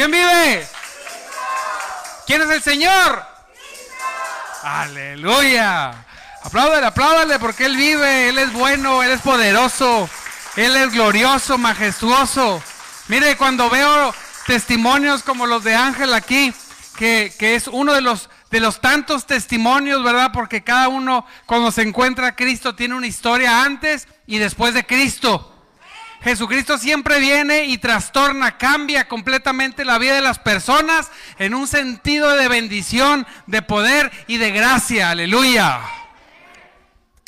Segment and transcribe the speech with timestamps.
[0.00, 0.66] ¿Quién vive?
[2.26, 3.22] ¿Quién es el Señor?
[4.62, 6.06] Aleluya.
[6.42, 10.08] Apláudale, apláudale porque Él vive, Él es bueno, Él es poderoso,
[10.56, 12.62] Él es glorioso, majestuoso.
[13.08, 14.14] Mire, cuando veo
[14.46, 16.54] testimonios como los de Ángel aquí,
[16.96, 20.30] que, que es uno de los, de los tantos testimonios, ¿verdad?
[20.32, 24.86] Porque cada uno cuando se encuentra a Cristo tiene una historia antes y después de
[24.86, 25.49] Cristo.
[26.22, 32.36] Jesucristo siempre viene y trastorna, cambia completamente la vida de las personas en un sentido
[32.36, 35.10] de bendición, de poder y de gracia.
[35.10, 35.80] Aleluya.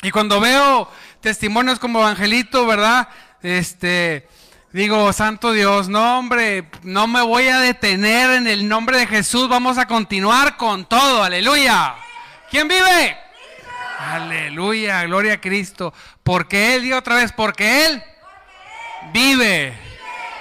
[0.03, 3.07] Y cuando veo testimonios como Evangelito, ¿verdad?
[3.41, 4.27] Este,
[4.73, 9.49] digo, Santo Dios, no hombre, no me voy a detener en el nombre de Jesús,
[9.49, 11.23] vamos a continuar con todo.
[11.23, 11.95] Aleluya.
[12.51, 13.17] ¿Quién vive?
[13.97, 15.95] Aleluya, gloria a Cristo.
[16.21, 18.03] Porque Él, dio otra vez, porque Él
[19.11, 19.73] vive.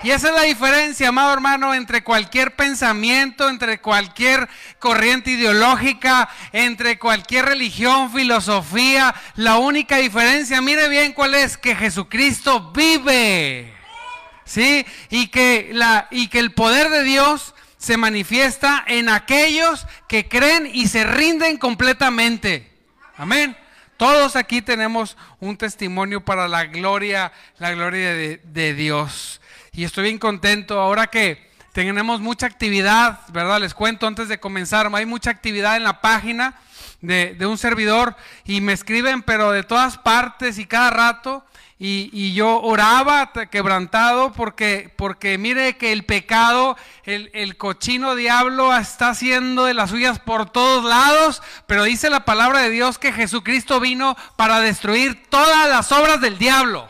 [0.02, 4.48] Y esa es la diferencia, amado hermano, entre cualquier pensamiento, entre cualquier
[4.80, 9.14] corriente ideológica, entre cualquier religión, filosofía.
[9.36, 13.72] La única diferencia, mire bien cuál es, que Jesucristo vive.
[14.44, 14.84] ¿Sí?
[15.08, 20.68] Y que, la, y que el poder de Dios se manifiesta en aquellos que creen
[20.72, 22.72] y se rinden completamente.
[23.16, 23.56] Amén.
[24.02, 29.40] Todos aquí tenemos un testimonio para la gloria, la gloria de, Dios.
[29.70, 33.60] Y estoy bien contento ahora que tenemos mucha actividad, ¿verdad?
[33.60, 36.56] Les cuento antes de comenzar, hay mucha actividad en la página
[37.02, 41.44] de, de un servidor y me escriben, pero de todas partes y cada rato.
[41.84, 49.08] Y, yo oraba quebrantado porque, porque mire que el pecado, el, el, cochino diablo está
[49.08, 53.80] haciendo de las suyas por todos lados, pero dice la palabra de Dios que Jesucristo
[53.80, 56.88] vino para destruir todas las obras del diablo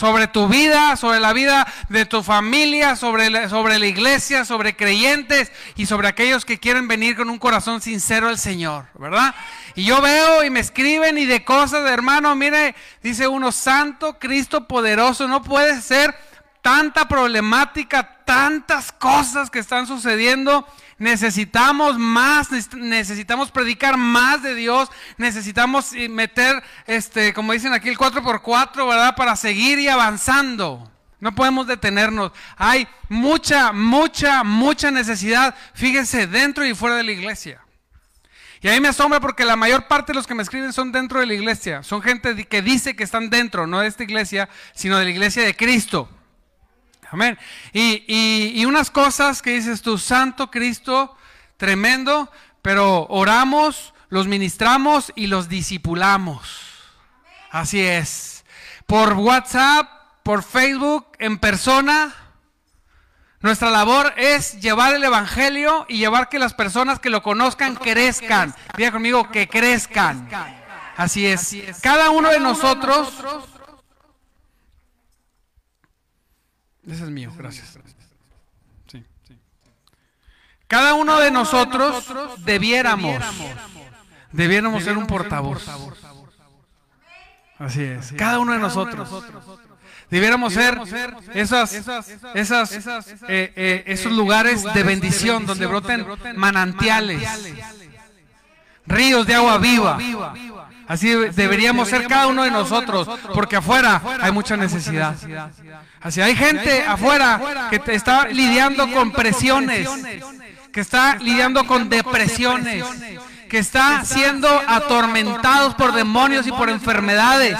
[0.00, 4.74] sobre tu vida, sobre la vida de tu familia, sobre la, sobre la iglesia, sobre
[4.74, 9.34] creyentes y sobre aquellos que quieren venir con un corazón sincero al Señor, ¿verdad?
[9.74, 14.18] Y yo veo y me escriben y de cosas, de hermano, mire, dice uno, santo
[14.18, 16.16] Cristo poderoso, no puede ser
[16.62, 20.66] tanta problemática, tantas cosas que están sucediendo
[21.00, 27.98] necesitamos más, necesitamos predicar más de Dios, necesitamos eh, meter, este, como dicen aquí, el
[27.98, 29.16] 4x4, ¿verdad?
[29.16, 30.88] Para seguir y avanzando.
[31.18, 32.32] No podemos detenernos.
[32.56, 37.62] Hay mucha, mucha, mucha necesidad, fíjense, dentro y fuera de la iglesia.
[38.60, 40.92] Y a mí me asombra porque la mayor parte de los que me escriben son
[40.92, 41.82] dentro de la iglesia.
[41.82, 45.42] Son gente que dice que están dentro, no de esta iglesia, sino de la iglesia
[45.42, 46.10] de Cristo.
[47.10, 47.38] Amén.
[47.72, 51.16] Y, unas cosas que dices tú, Santo Cristo,
[51.56, 52.30] tremendo,
[52.62, 56.48] pero oramos, los ministramos y los discipulamos.
[57.50, 58.44] Así es.
[58.86, 59.88] Por WhatsApp,
[60.22, 62.14] por Facebook, en persona.
[63.40, 68.54] Nuestra labor es llevar el Evangelio y llevar que las personas que lo conozcan crezcan.
[68.76, 70.28] Diga conmigo, que crezcan.
[70.96, 71.56] Así es.
[71.82, 73.14] Cada uno de nosotros
[76.86, 77.78] Ese es mío, gracias.
[80.66, 82.04] Cada uno de nosotros
[82.44, 83.20] debiéramos,
[84.30, 85.66] debiéramos ser un portavoz.
[87.58, 88.12] Así es.
[88.16, 89.08] Cada uno de nosotros.
[90.10, 90.80] Debiéramos ser
[91.34, 91.72] esas,
[92.34, 92.72] esas,
[93.28, 97.22] eh, eh, esos lugares de bendición donde broten manantiales,
[98.86, 99.98] ríos de agua viva.
[100.88, 105.16] Así deberíamos ser cada uno de nosotros, porque afuera hay mucha necesidad.
[106.00, 109.88] Así hay gente afuera que está lidiando con presiones,
[110.72, 112.84] que está lidiando con depresiones,
[113.48, 117.58] que está siendo atormentados por demonios y por enfermedades.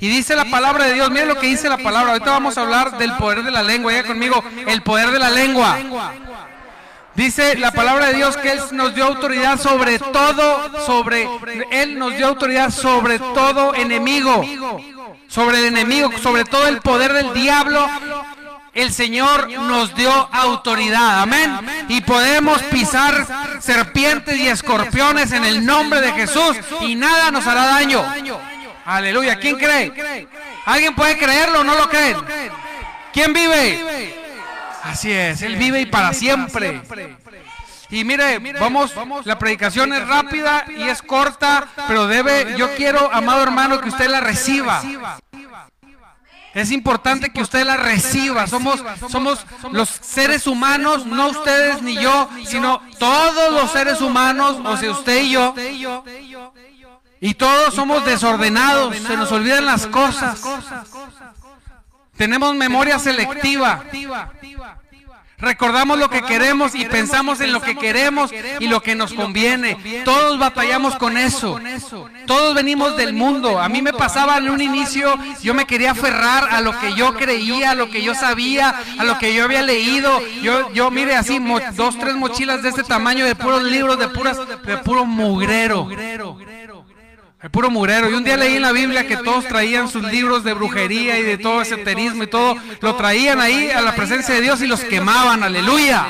[0.00, 2.12] Y dice la palabra de Dios, miren lo que dice la palabra.
[2.12, 3.92] Ahorita vamos a hablar del poder de la lengua.
[3.92, 5.78] Ya conmigo, el poder de la lengua.
[7.14, 11.28] Dice la palabra de Dios que Él nos dio autoridad sobre todo, sobre,
[11.70, 14.44] Él nos dio autoridad sobre todo enemigo,
[15.28, 17.88] sobre el enemigo, sobre todo el poder del diablo.
[18.72, 21.56] El Señor nos dio autoridad, amén.
[21.88, 23.24] Y podemos pisar
[23.60, 28.04] serpientes y escorpiones en el nombre de Jesús y nada nos hará daño.
[28.84, 29.36] Aleluya.
[29.36, 30.26] ¿Quién cree?
[30.66, 32.16] ¿Alguien puede creerlo o no lo creen?
[33.12, 34.23] ¿Quién vive?
[34.84, 36.82] Así es, Él vive y para siempre.
[37.90, 38.92] Y mire, vamos,
[39.24, 44.08] la predicación es rápida y es corta, pero debe, yo quiero, amado hermano, que usted
[44.08, 44.82] la reciba.
[46.54, 48.46] Es importante que usted la reciba.
[48.46, 54.76] Somos, somos los seres humanos, no ustedes ni yo, sino todos los seres humanos, o
[54.76, 55.54] sea, usted y yo.
[57.20, 60.42] Y todos somos desordenados, se nos olvidan las cosas.
[62.16, 63.84] Tenemos memoria selectiva.
[65.36, 68.30] Recordamos lo que queremos y pensamos en lo que queremos
[68.60, 70.02] y lo que nos conviene.
[70.04, 71.60] Todos batallamos con eso.
[72.26, 73.60] Todos venimos del mundo.
[73.60, 77.14] A mí me pasaba en un inicio, yo me quería aferrar a lo que yo
[77.14, 80.22] creía, a lo que yo sabía, a lo que yo había leído.
[80.40, 81.38] Yo, yo mire así,
[81.74, 85.88] dos, tres mochilas de este tamaño de puros libros, de puras, de puro mugrero.
[87.44, 88.08] El puro murero.
[88.08, 91.22] Y un día leí en la Biblia que todos traían sus libros de brujería y
[91.22, 92.56] de todo esoterismo y todo.
[92.80, 95.42] Lo traían ahí a la presencia de Dios y los quemaban.
[95.42, 96.06] Aleluya.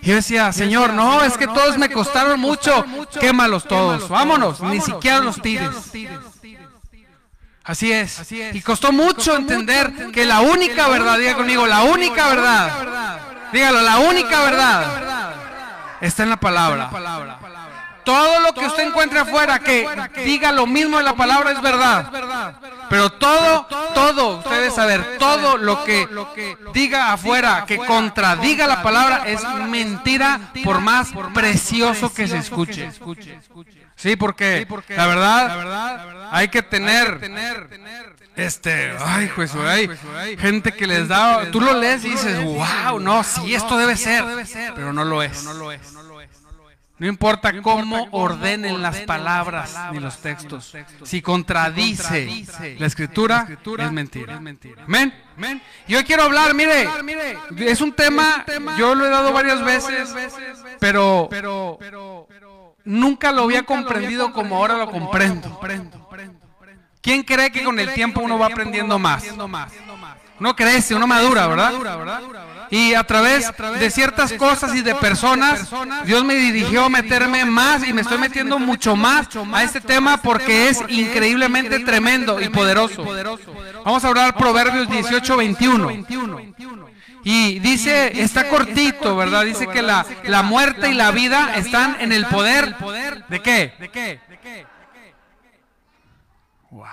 [0.00, 2.86] Y yo decía, Señor, no, es que todos me costaron mucho.
[3.20, 4.08] Quémalos todos.
[4.08, 4.60] Vámonos.
[4.60, 5.68] Ni siquiera los tires.
[7.64, 8.30] Así es.
[8.30, 13.18] Y costó mucho entender que la única verdad, diga conmigo, la única verdad.
[13.52, 15.04] Dígalo, la única verdad
[16.00, 16.88] está en la palabra.
[18.04, 19.86] Todo lo que usted encuentre afuera que
[20.24, 22.10] diga lo mismo de la palabra es verdad.
[22.90, 26.08] Pero todo, todo, usted debe saber, todo lo que
[26.72, 32.90] diga afuera que contradiga la palabra es mentira por más precioso que se escuche.
[33.96, 37.20] Sí, porque la verdad hay que tener
[38.36, 39.88] este, ay, juez, hay
[40.36, 44.24] gente que les da, tú lo lees y dices, wow, no, sí, esto debe ser,
[44.74, 45.44] pero no lo es.
[46.96, 50.74] No importa cómo ordenen las palabras ni los textos.
[51.02, 52.46] Si contradice
[52.78, 53.48] la escritura,
[53.78, 54.36] es mentira.
[54.36, 55.12] Amén.
[55.88, 56.88] Y hoy quiero hablar, mire,
[57.58, 58.44] es un tema,
[58.78, 60.14] yo lo he dado varias veces,
[60.78, 61.28] pero
[62.84, 65.60] nunca lo había comprendido como ahora lo comprendo.
[67.00, 69.24] ¿Quién cree que con el tiempo uno va aprendiendo más?
[70.38, 71.72] Uno crece, uno madura, ¿verdad?
[72.70, 75.68] Y a través de ciertas cosas y de personas,
[76.04, 80.18] Dios me dirigió a meterme más y me estoy metiendo mucho más a este tema
[80.18, 83.04] porque es increíblemente tremendo y poderoso.
[83.84, 86.04] Vamos a hablar Proverbios 18, 21.
[87.26, 89.44] Y dice, está cortito, ¿verdad?
[89.44, 92.76] Dice que la, la muerte y la vida están en el poder.
[93.28, 93.72] ¿De qué?
[93.78, 94.20] ¿De qué?
[96.70, 96.84] Wow.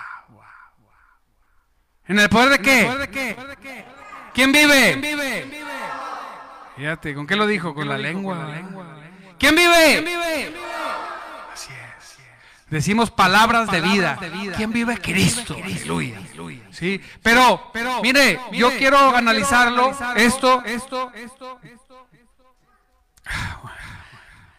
[2.08, 3.86] ¿En el poder de qué?
[4.34, 5.00] ¿Quién vive?
[6.76, 7.74] Fíjate, ¿con qué lo dijo?
[7.74, 8.48] Con la lengua.
[9.38, 9.98] ¿Quién vive?
[11.52, 12.16] Así es.
[12.68, 14.18] Decimos palabras de vida.
[14.56, 14.98] ¿Quién vive?
[14.98, 15.56] Cristo.
[15.62, 16.20] Aleluya.
[16.70, 17.70] Sí, pero,
[18.02, 21.60] mire, yo quiero analizarlo, esto, esto, esto,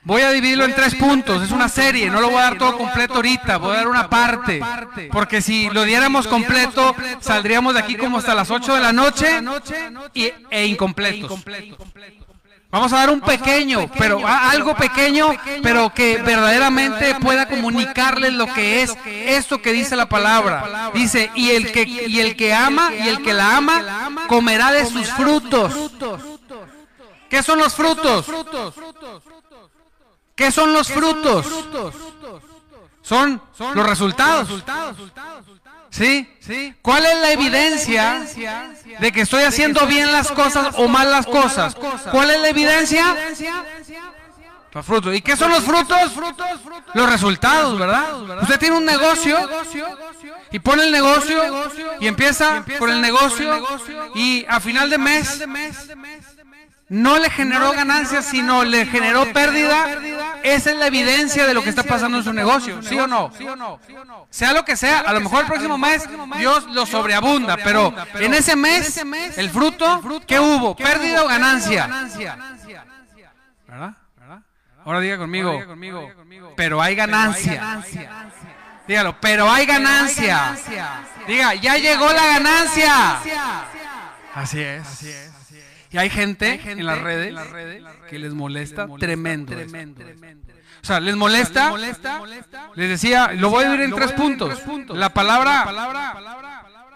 [0.05, 2.77] Voy a dividirlo en tres puntos, es una serie, no lo voy a dar todo
[2.77, 4.61] completo ahorita, voy a dar una parte,
[5.11, 9.41] porque si lo diéramos completo, saldríamos de aquí como hasta las 8 de la noche
[10.50, 11.39] e incompletos.
[12.69, 15.29] Vamos a dar un pequeño, pero algo pequeño,
[15.61, 20.91] pero que verdaderamente pueda comunicarles lo que es esto que dice la palabra.
[20.94, 24.85] Dice, y el que, y el que ama y el que la ama comerá de
[24.85, 25.91] sus frutos.
[27.29, 28.25] ¿Qué son los frutos?
[30.35, 31.45] ¿Qué son los frutos?
[33.01, 33.41] Son
[33.75, 34.63] los resultados.
[35.89, 36.27] ¿Sí?
[36.81, 38.25] ¿Cuál es la evidencia
[39.00, 41.75] de que estoy haciendo bien las cosas o mal las cosas?
[42.12, 43.15] ¿Cuál es la evidencia?
[44.71, 45.15] Los frutos.
[45.15, 46.12] ¿Y qué son los frutos?
[46.95, 48.41] Los resultados, ¿verdad?
[48.41, 49.38] Usted tiene un negocio
[50.51, 51.69] y pone el negocio
[52.00, 53.63] y empieza con el negocio
[54.16, 55.44] y a final de mes
[56.90, 59.97] no le generó ganancias, sino le generó pérdida,
[60.44, 63.31] esa es la evidencia de lo que está pasando en su negocio, ¿sí o no?
[64.30, 68.33] Sea lo que sea, a lo mejor el próximo mes Dios lo sobreabunda, pero en
[68.33, 69.02] ese mes,
[69.37, 70.75] el fruto, ¿qué hubo?
[70.75, 71.90] ¿Pérdida o ganancia?
[73.68, 73.94] ¿Verdad?
[74.85, 75.63] Ahora diga conmigo,
[76.56, 77.81] pero hay ganancia.
[78.85, 80.57] Dígalo, pero hay ganancia.
[81.25, 83.21] Diga, ya llegó la ganancia.
[84.35, 84.85] Así es.
[84.85, 85.31] Así es.
[85.94, 87.35] Y hay gente, en las redes,
[88.09, 89.54] que les molesta, tremendo.
[89.54, 91.71] O sea, les molesta,
[92.76, 94.59] les decía, lo voy a decir en tres puntos.
[94.90, 96.33] La palabra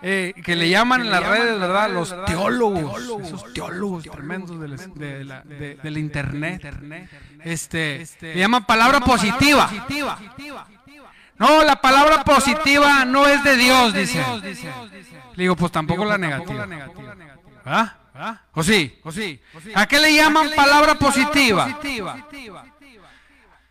[0.02, 1.92] eh, que le llaman en las redes, ¿verdad?
[1.92, 6.68] Los teólogos, esos teólogos tremendos del internet,
[7.44, 9.70] este, le llaman palabra positiva.
[11.38, 14.26] No, la palabra positiva no es de Dios, dice.
[15.36, 16.68] Le digo, pues tampoco la negativa.
[17.64, 17.96] ¿Ah?
[18.54, 19.00] ¿O sí?
[19.04, 19.40] ¿O sí?
[19.76, 21.80] ¿A qué le llaman palabra positiva?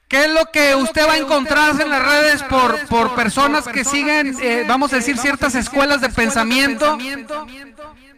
[0.09, 3.85] ¿Qué es lo que usted va a encontrarse en las redes por, por personas que
[3.85, 6.97] siguen, eh, vamos a decir, ciertas escuelas de pensamiento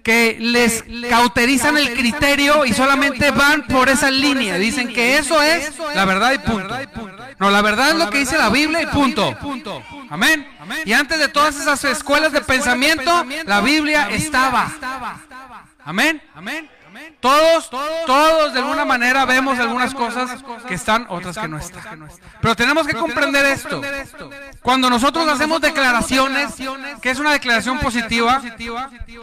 [0.02, 4.56] que les cauterizan el criterio y solamente van por esa línea?
[4.56, 6.76] Dicen que eso es la verdad y punto.
[7.38, 9.34] No, la verdad es lo que dice la Biblia y punto.
[10.10, 10.46] Amén.
[10.84, 14.70] Y antes de todas esas escuelas de pensamiento, la Biblia estaba.
[15.88, 16.20] Amén.
[16.34, 16.68] Amén.
[17.18, 22.06] Todos, todos de alguna manera vemos algunas cosas que están, otras que no están.
[22.42, 23.80] Pero tenemos que comprender esto.
[24.60, 26.56] Cuando nosotros hacemos declaraciones,
[27.00, 28.42] que es una declaración positiva,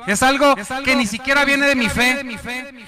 [0.07, 2.23] es algo que ni siquiera viene de mi fe,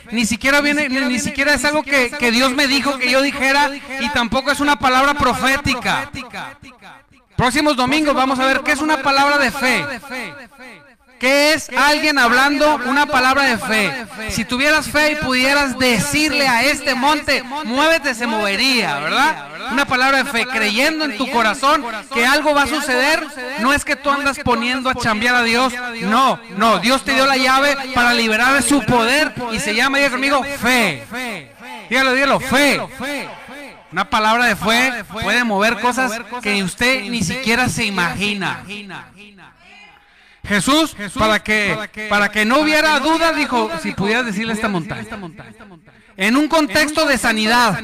[0.09, 3.69] ni siquiera viene, ni, siquiera es algo que, que Dios me dijo que yo dijera,
[3.99, 6.09] y tampoco es una palabra profética.
[7.35, 9.85] Próximos domingos vamos a ver qué es una palabra de fe.
[11.19, 14.05] ¿Qué es alguien hablando una palabra de fe?
[14.29, 19.71] Si tuvieras fe y pudieras decirle a este monte, muévete, se movería, ¿verdad?
[19.71, 21.83] Una palabra de fe, creyendo en tu corazón
[22.13, 23.25] que algo va a suceder.
[23.59, 25.73] No es que tú andas poniendo a chambear a Dios.
[26.01, 29.97] No, no, Dios te dio la llave para liberar de su poder y se llama,
[29.97, 31.03] diga conmigo, fe.
[31.89, 32.81] Dígalo, dígalo, fe.
[33.91, 38.63] Una palabra de fe puede mover cosas que usted ni siquiera se imagina.
[40.47, 45.05] Jesús, para que, para que no hubiera duda, dijo, si pudieras decirle esta montaña.
[46.15, 47.79] En un contexto de sanidad,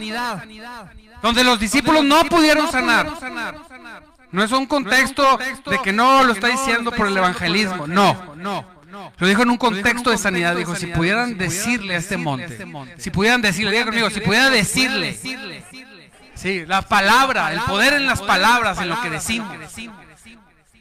[1.22, 3.08] donde los discípulos no pudieron sanar.
[4.32, 5.38] No es un contexto
[5.70, 8.74] de que no lo está diciendo por el evangelismo, no.
[9.17, 12.65] Lo dijo en un contexto de sanidad, dijo, si pudieran decirle a este monte,
[12.98, 15.17] si pudieran decirle, diga conmigo, si pudieran decirle,
[16.36, 19.51] sí, la palabra, el poder en las palabras, en lo que decimos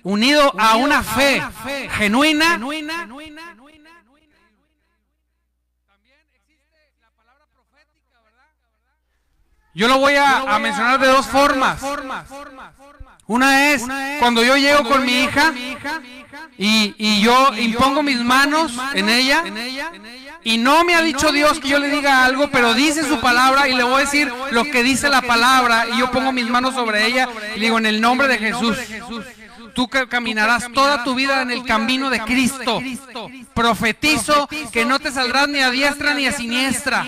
[0.02, 1.42] unido a una fe
[1.90, 2.60] genuina.
[9.74, 11.80] Yo lo voy a, mencionar de dos formas.
[13.26, 13.84] Una es
[14.18, 15.52] cuando yo llego con mi hija
[16.58, 19.44] y, y yo impongo mis manos en ella
[20.44, 23.68] y no me ha dicho Dios que yo le diga algo, pero dice su palabra
[23.68, 26.74] y le voy a decir lo que dice la palabra y yo pongo mis manos
[26.74, 27.28] sobre ella.
[27.56, 28.76] y digo en el nombre de Jesús
[29.74, 32.80] tú caminarás toda tu vida en el camino de Cristo.
[33.54, 37.06] Profetizo que no te saldrás ni a diestra ni a siniestra.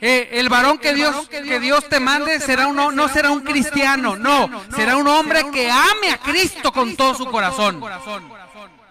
[0.00, 4.16] Eh, el varón que Dios, que Dios te mande será uno, no será un cristiano,
[4.16, 7.82] no, será un hombre que ame a Cristo con todo su corazón.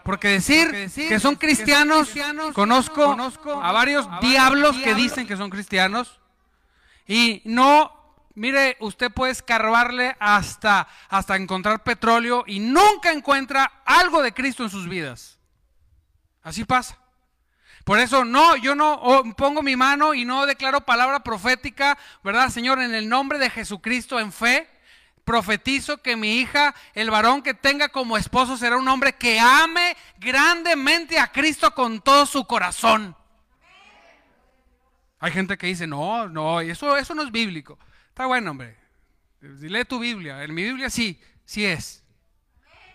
[0.03, 2.09] Porque decir que son cristianos,
[2.53, 3.15] conozco
[3.61, 6.19] a varios diablos que dicen que son cristianos
[7.07, 7.98] y no
[8.39, 14.69] Mire, usted puede escarbarle hasta, hasta encontrar petróleo y nunca encuentra algo de Cristo en
[14.69, 15.37] sus vidas.
[16.41, 16.97] Así pasa.
[17.83, 22.81] Por eso no, yo no pongo mi mano y no declaro palabra profética, ¿verdad, Señor?
[22.81, 24.69] En el nombre de Jesucristo en fe,
[25.25, 29.97] profetizo que mi hija, el varón que tenga como esposo, será un hombre que ame
[30.17, 33.17] grandemente a Cristo con todo su corazón.
[35.19, 37.77] Hay gente que dice, no, no, eso, eso no es bíblico.
[38.19, 38.75] Está bueno, hombre.
[39.39, 40.43] Lee tu Biblia.
[40.43, 42.03] En mi Biblia sí, sí es.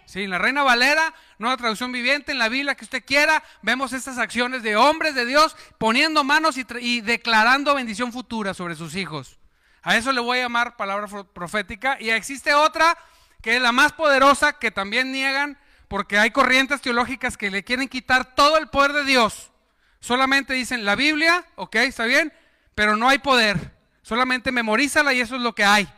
[0.05, 3.95] Sí, en la Reina Valera, nueva traducción viviente, en la Biblia que usted quiera, vemos
[3.95, 8.97] estas acciones de hombres de Dios poniendo manos y, y declarando bendición futura sobre sus
[8.97, 9.39] hijos.
[9.81, 11.97] A eso le voy a llamar palabra profética.
[11.99, 12.95] Y existe otra
[13.41, 17.89] que es la más poderosa que también niegan porque hay corrientes teológicas que le quieren
[17.89, 19.53] quitar todo el poder de Dios.
[20.01, 22.31] Solamente dicen la Biblia, ok, está bien,
[22.75, 23.74] pero no hay poder.
[24.05, 25.89] Solamente memorízala y eso es lo que hay.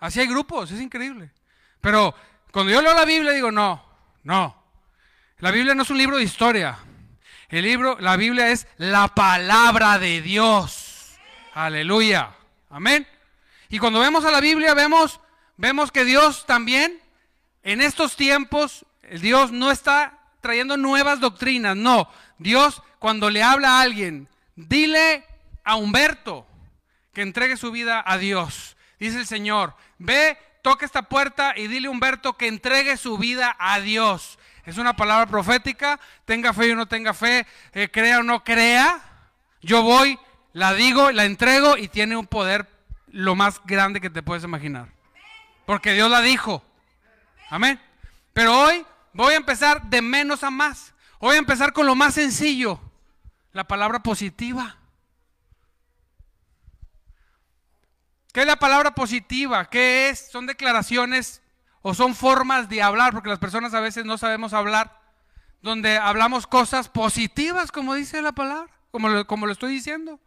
[0.00, 1.30] Así hay grupos, es increíble.
[1.80, 2.12] Pero
[2.50, 3.82] cuando yo leo la Biblia digo, no,
[4.24, 4.60] no.
[5.38, 6.76] La Biblia no es un libro de historia.
[7.48, 11.14] El libro, la Biblia es la palabra de Dios.
[11.54, 12.30] Aleluya.
[12.68, 13.06] Amén.
[13.68, 15.20] Y cuando vemos a la Biblia vemos
[15.56, 17.00] vemos que Dios también
[17.62, 18.84] en estos tiempos
[19.20, 22.10] Dios no está trayendo nuevas doctrinas, no.
[22.38, 25.24] Dios cuando le habla a alguien, dile
[25.62, 26.44] a Humberto,
[27.16, 28.76] que entregue su vida a Dios.
[29.00, 33.56] Dice el Señor, ve, toca esta puerta y dile a Humberto que entregue su vida
[33.58, 34.38] a Dios.
[34.66, 39.00] Es una palabra profética, tenga fe o no tenga fe, eh, crea o no crea.
[39.62, 40.18] Yo voy,
[40.52, 42.68] la digo, la entrego y tiene un poder
[43.06, 44.88] lo más grande que te puedes imaginar.
[45.64, 46.62] Porque Dios la dijo.
[47.48, 47.80] Amén.
[48.34, 50.92] Pero hoy voy a empezar de menos a más.
[51.18, 52.78] Voy a empezar con lo más sencillo,
[53.54, 54.76] la palabra positiva.
[58.36, 59.64] ¿Qué es la palabra positiva?
[59.64, 60.30] ¿Qué es?
[60.30, 61.40] Son declaraciones
[61.80, 65.00] o son formas de hablar, porque las personas a veces no sabemos hablar,
[65.62, 70.20] donde hablamos cosas positivas, como dice la palabra, como lo, como lo estoy diciendo.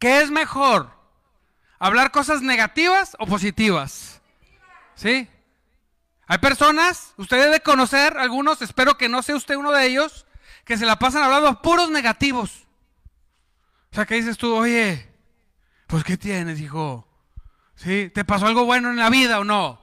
[0.00, 0.90] ¿Qué es mejor?
[1.78, 4.20] ¿Hablar cosas negativas o positivas?
[4.96, 5.30] ¿Sí?
[6.26, 10.26] Hay personas, usted debe conocer algunos, espero que no sea usted uno de ellos,
[10.64, 12.66] que se la pasan hablando puros negativos.
[13.92, 15.11] O sea, que dices tú, oye,
[15.92, 17.06] pues ¿qué tienes, hijo?
[17.74, 18.10] ¿Sí?
[18.14, 19.78] ¿Te pasó algo bueno en la vida o no?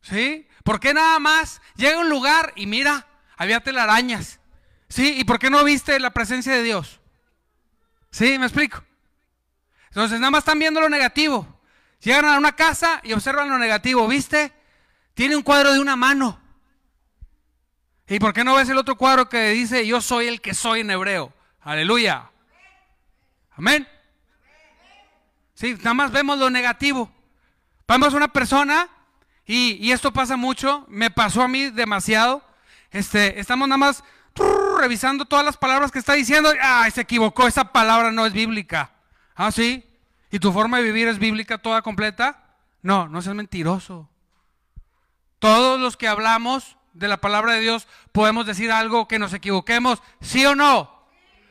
[0.00, 0.46] ¿Sí?
[0.62, 4.38] ¿Por qué nada más llega a un lugar y mira, había telarañas?
[4.88, 5.18] ¿Sí?
[5.18, 7.00] ¿Y por qué no viste la presencia de Dios?
[8.12, 8.38] ¿Sí?
[8.38, 8.84] ¿Me explico?
[9.88, 11.60] Entonces, nada más están viendo lo negativo.
[11.98, 14.06] Llegan a una casa y observan lo negativo.
[14.06, 14.52] ¿Viste?
[15.14, 16.40] Tiene un cuadro de una mano.
[18.06, 20.82] ¿Y por qué no ves el otro cuadro que dice yo soy el que soy
[20.82, 21.34] en hebreo?
[21.60, 22.30] Aleluya.
[23.56, 23.88] Amén.
[25.72, 27.10] Nada más vemos lo negativo.
[27.88, 28.88] Vamos a una persona
[29.46, 32.42] y, y, esto pasa mucho, me pasó a mí demasiado.
[32.90, 34.04] Este, estamos nada más
[34.78, 36.52] revisando todas las palabras que está diciendo.
[36.60, 38.92] Ay, se equivocó, esa palabra no es bíblica.
[39.34, 39.84] Ah, sí.
[40.30, 42.56] ¿Y tu forma de vivir es bíblica toda completa?
[42.82, 44.08] No, no seas mentiroso.
[45.38, 50.02] Todos los que hablamos de la palabra de Dios podemos decir algo que nos equivoquemos,
[50.20, 51.06] sí o no,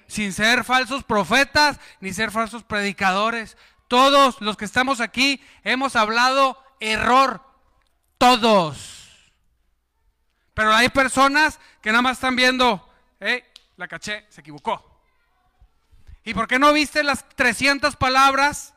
[0.07, 3.57] sin ser falsos profetas ni ser falsos predicadores.
[3.87, 7.41] Todos los que estamos aquí hemos hablado error,
[8.17, 9.03] todos.
[10.53, 12.87] Pero hay personas que nada más están viendo,
[13.19, 13.43] eh,
[13.77, 14.93] la caché, se equivocó.
[16.23, 18.73] ¿Y por qué no viste las 300 palabras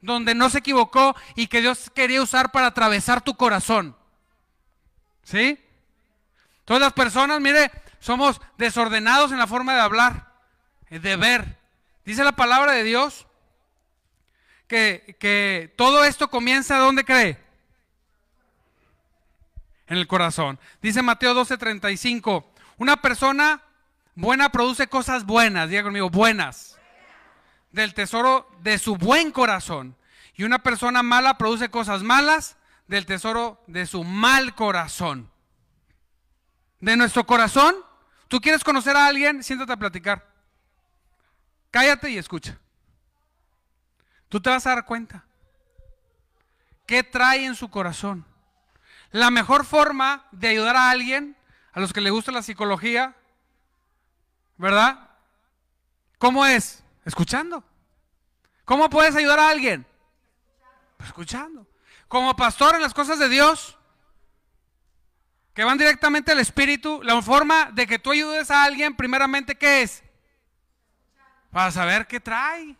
[0.00, 3.96] donde no se equivocó y que Dios quería usar para atravesar tu corazón?
[5.22, 5.58] ¿Sí?
[6.64, 7.70] Todas las personas, mire,
[8.00, 10.32] somos desordenados en la forma de hablar,
[10.88, 11.58] de ver.
[12.04, 13.25] Dice la palabra de Dios
[14.66, 17.38] que, que todo esto comienza ¿dónde cree?
[19.86, 20.58] En el corazón.
[20.82, 22.44] Dice Mateo 12:35,
[22.78, 23.62] una persona
[24.14, 26.78] buena produce cosas buenas, diga conmigo, buenas,
[27.70, 29.96] del tesoro de su buen corazón.
[30.34, 32.56] Y una persona mala produce cosas malas
[32.88, 35.30] del tesoro de su mal corazón.
[36.80, 37.74] De nuestro corazón,
[38.28, 40.26] tú quieres conocer a alguien, siéntate a platicar.
[41.70, 42.58] Cállate y escucha.
[44.28, 45.24] Tú te vas a dar cuenta.
[46.86, 48.24] ¿Qué trae en su corazón?
[49.10, 51.36] La mejor forma de ayudar a alguien,
[51.72, 53.14] a los que le gusta la psicología,
[54.56, 55.10] ¿verdad?
[56.18, 56.82] ¿Cómo es?
[57.04, 57.62] Escuchando.
[58.64, 59.86] ¿Cómo puedes ayudar a alguien?
[61.04, 61.66] escuchando.
[62.08, 63.76] Como pastor en las cosas de Dios,
[65.54, 69.82] que van directamente al Espíritu, la forma de que tú ayudes a alguien, primeramente, ¿qué
[69.82, 70.02] es?
[71.50, 72.76] Para saber qué trae,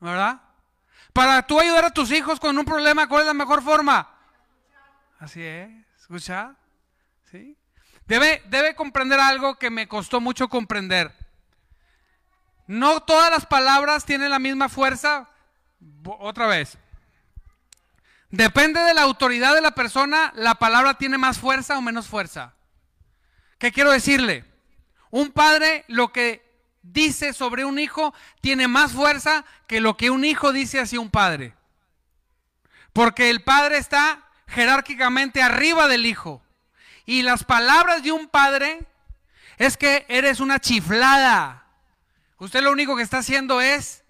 [0.00, 0.40] ¿verdad?
[1.12, 4.08] Para tú ayudar a tus hijos con un problema, ¿cuál es la mejor forma?
[5.18, 6.54] Así es, escucha.
[7.30, 7.56] ¿Sí?
[8.06, 11.14] Debe, debe comprender algo que me costó mucho comprender.
[12.66, 15.28] No todas las palabras tienen la misma fuerza.
[16.04, 16.78] Otra vez.
[18.30, 22.54] Depende de la autoridad de la persona, la palabra tiene más fuerza o menos fuerza.
[23.58, 24.44] ¿Qué quiero decirle?
[25.10, 26.49] Un padre lo que
[26.82, 31.10] dice sobre un hijo tiene más fuerza que lo que un hijo dice hacia un
[31.10, 31.54] padre.
[32.92, 36.42] Porque el padre está jerárquicamente arriba del hijo.
[37.06, 38.80] Y las palabras de un padre
[39.58, 41.64] es que eres una chiflada.
[42.38, 44.02] Usted lo único que está haciendo es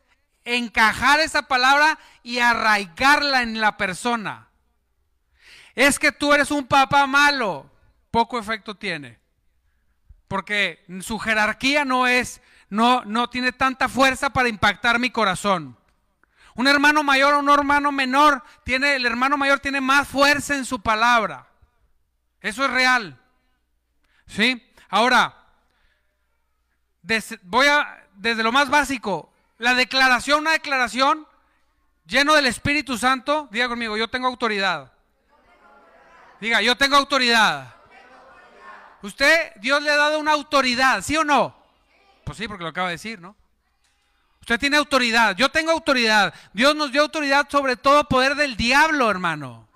[0.44, 4.48] encajar esa palabra y arraigarla en la persona.
[5.74, 7.70] Es que tú eres un papá malo,
[8.10, 9.18] poco efecto tiene.
[10.28, 15.76] Porque su jerarquía no es no, no tiene tanta fuerza para impactar mi corazón.
[16.54, 20.64] Un hermano mayor o un hermano menor, tiene, el hermano mayor tiene más fuerza en
[20.64, 21.46] su palabra.
[22.40, 23.20] Eso es real.
[24.26, 24.62] ¿Sí?
[24.88, 25.36] Ahora,
[27.42, 31.26] voy a, desde lo más básico, la declaración, una declaración
[32.06, 34.92] lleno del Espíritu Santo, diga conmigo, yo tengo autoridad.
[36.40, 37.74] Diga, yo tengo autoridad.
[39.02, 41.59] Usted, Dios le ha dado una autoridad, ¿sí o no?
[42.30, 43.34] Pues sí, porque lo acaba de decir, ¿no?
[44.40, 46.32] Usted tiene autoridad, yo tengo autoridad.
[46.52, 49.66] Dios nos dio autoridad sobre todo poder del diablo, hermano.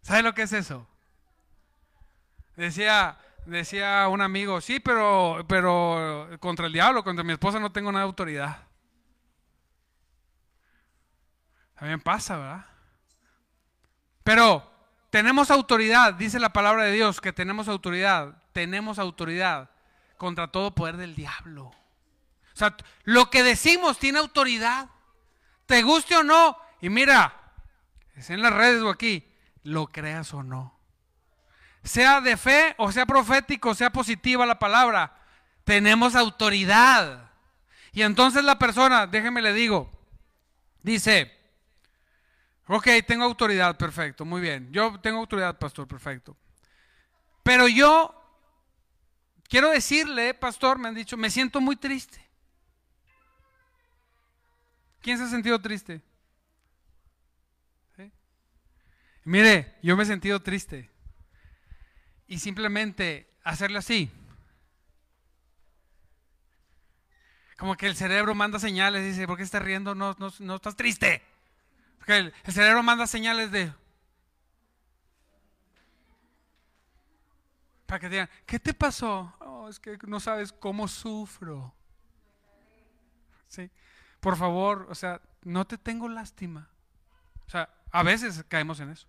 [0.00, 0.88] ¿Sabe lo que es eso?
[2.56, 7.92] Decía, decía un amigo, sí, pero, pero contra el diablo, contra mi esposa no tengo
[7.92, 8.62] nada de autoridad.
[11.74, 12.66] También pasa, ¿verdad?
[14.24, 14.72] Pero
[15.10, 19.71] tenemos autoridad, dice la palabra de Dios, que tenemos autoridad, tenemos autoridad
[20.22, 21.64] contra todo poder del diablo.
[21.64, 21.74] O
[22.54, 24.88] sea, lo que decimos tiene autoridad.
[25.66, 26.56] Te guste o no.
[26.80, 27.34] Y mira,
[28.14, 29.28] es en las redes o aquí,
[29.64, 30.78] lo creas o no.
[31.82, 35.12] Sea de fe o sea profético, sea positiva la palabra,
[35.64, 37.32] tenemos autoridad.
[37.90, 39.90] Y entonces la persona, déjeme le digo,
[40.84, 41.36] dice,
[42.68, 44.68] ok, tengo autoridad, perfecto, muy bien.
[44.70, 46.36] Yo tengo autoridad, pastor, perfecto.
[47.42, 48.21] Pero yo
[49.52, 52.26] Quiero decirle, pastor, me han dicho, me siento muy triste.
[55.02, 56.00] ¿Quién se ha sentido triste?
[59.24, 60.88] Mire, yo me he sentido triste.
[62.26, 64.10] Y simplemente hacerle así.
[67.58, 69.94] Como que el cerebro manda señales, dice, ¿por qué estás riendo?
[69.94, 71.22] No, no, no estás triste.
[71.98, 73.70] Porque el cerebro manda señales de...
[77.92, 79.34] Para que digan, ¿qué te pasó?
[79.40, 81.74] Oh, es que no sabes cómo sufro.
[83.48, 83.70] Sí.
[84.18, 86.70] Por favor, o sea, no te tengo lástima.
[87.46, 89.06] O sea, a veces caemos en eso.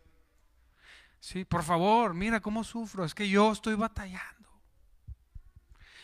[1.21, 3.05] Sí, por favor, mira cómo sufro.
[3.05, 4.49] Es que yo estoy batallando.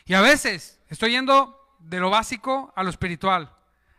[0.06, 3.54] Y a veces estoy yendo de lo básico a lo espiritual.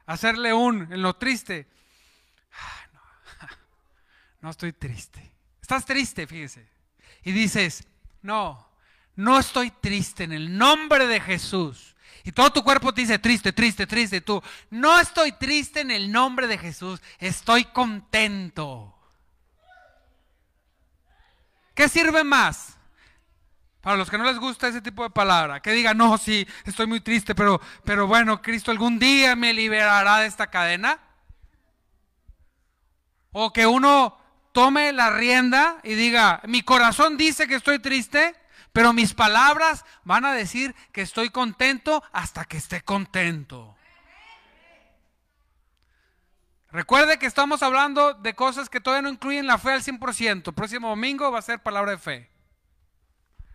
[0.06, 1.68] Hacerle un en lo triste.
[2.94, 3.00] no,
[4.40, 5.34] no estoy triste.
[5.60, 6.66] Estás triste, fíjese.
[7.24, 7.86] Y dices,
[8.22, 8.69] no,
[9.16, 11.94] no estoy triste en el nombre de Jesús.
[12.24, 14.20] Y todo tu cuerpo te dice triste, triste, triste.
[14.20, 18.94] Tú, no estoy triste en el nombre de Jesús, estoy contento.
[21.74, 22.76] ¿Qué sirve más?
[23.80, 26.86] Para los que no les gusta ese tipo de palabra, que digan, no, sí, estoy
[26.86, 31.00] muy triste, pero, pero bueno, Cristo algún día me liberará de esta cadena.
[33.32, 34.18] O que uno
[34.52, 38.34] tome la rienda y diga, mi corazón dice que estoy triste,
[38.72, 43.76] pero mis palabras van a decir que estoy contento hasta que esté contento.
[46.72, 50.54] Recuerde que estamos hablando de cosas que todavía no incluyen la fe al 100%.
[50.54, 52.30] próximo domingo va a ser palabra de fe.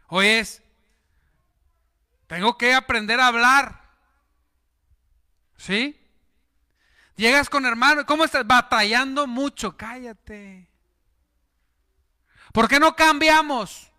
[0.08, 0.62] Hoy es,
[2.28, 3.82] tengo que aprender a hablar.
[5.56, 5.98] ¿Sí?
[7.16, 8.46] Llegas con hermano, ¿cómo estás?
[8.46, 10.68] Batallando mucho, cállate.
[12.52, 13.92] ¿Por qué no cambiamos?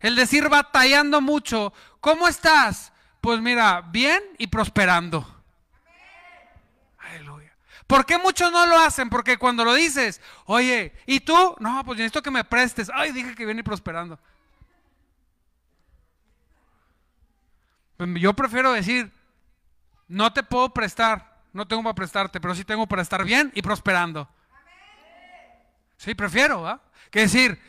[0.00, 2.92] El decir batallando mucho, ¿cómo estás?
[3.20, 5.42] Pues mira, bien y prosperando.
[6.98, 7.52] Aleluya.
[7.86, 9.10] ¿Por qué muchos no lo hacen?
[9.10, 11.56] Porque cuando lo dices, oye, ¿y tú?
[11.58, 12.90] No, pues necesito que me prestes.
[12.94, 14.18] Ay, dije que viene prosperando.
[17.98, 19.12] Yo prefiero decir,
[20.08, 23.60] no te puedo prestar, no tengo para prestarte, pero sí tengo para estar bien y
[23.60, 24.26] prosperando.
[25.98, 26.80] Sí, prefiero, ¿ah?
[27.10, 27.60] Que decir,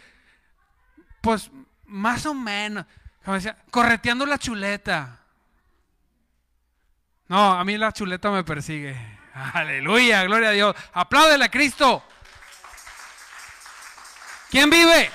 [1.20, 1.52] pues
[1.92, 2.86] más o menos,
[3.24, 5.20] como decía, correteando la chuleta.
[7.28, 8.96] No, a mí la chuleta me persigue.
[9.54, 10.76] Aleluya, gloria a Dios.
[10.94, 12.04] Apláudele a Cristo.
[14.50, 15.12] ¿Quién vive?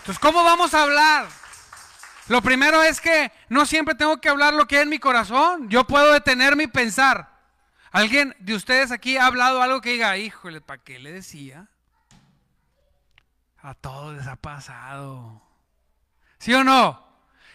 [0.00, 1.28] Entonces, ¿cómo vamos a hablar?
[2.28, 5.68] Lo primero es que no siempre tengo que hablar lo que hay en mi corazón.
[5.68, 7.28] Yo puedo detenerme y pensar.
[7.90, 11.68] ¿Alguien de ustedes aquí ha hablado algo que diga, híjole, ¿para qué le decía?
[13.62, 15.40] A todos les ha pasado.
[16.38, 17.00] ¿Sí o no?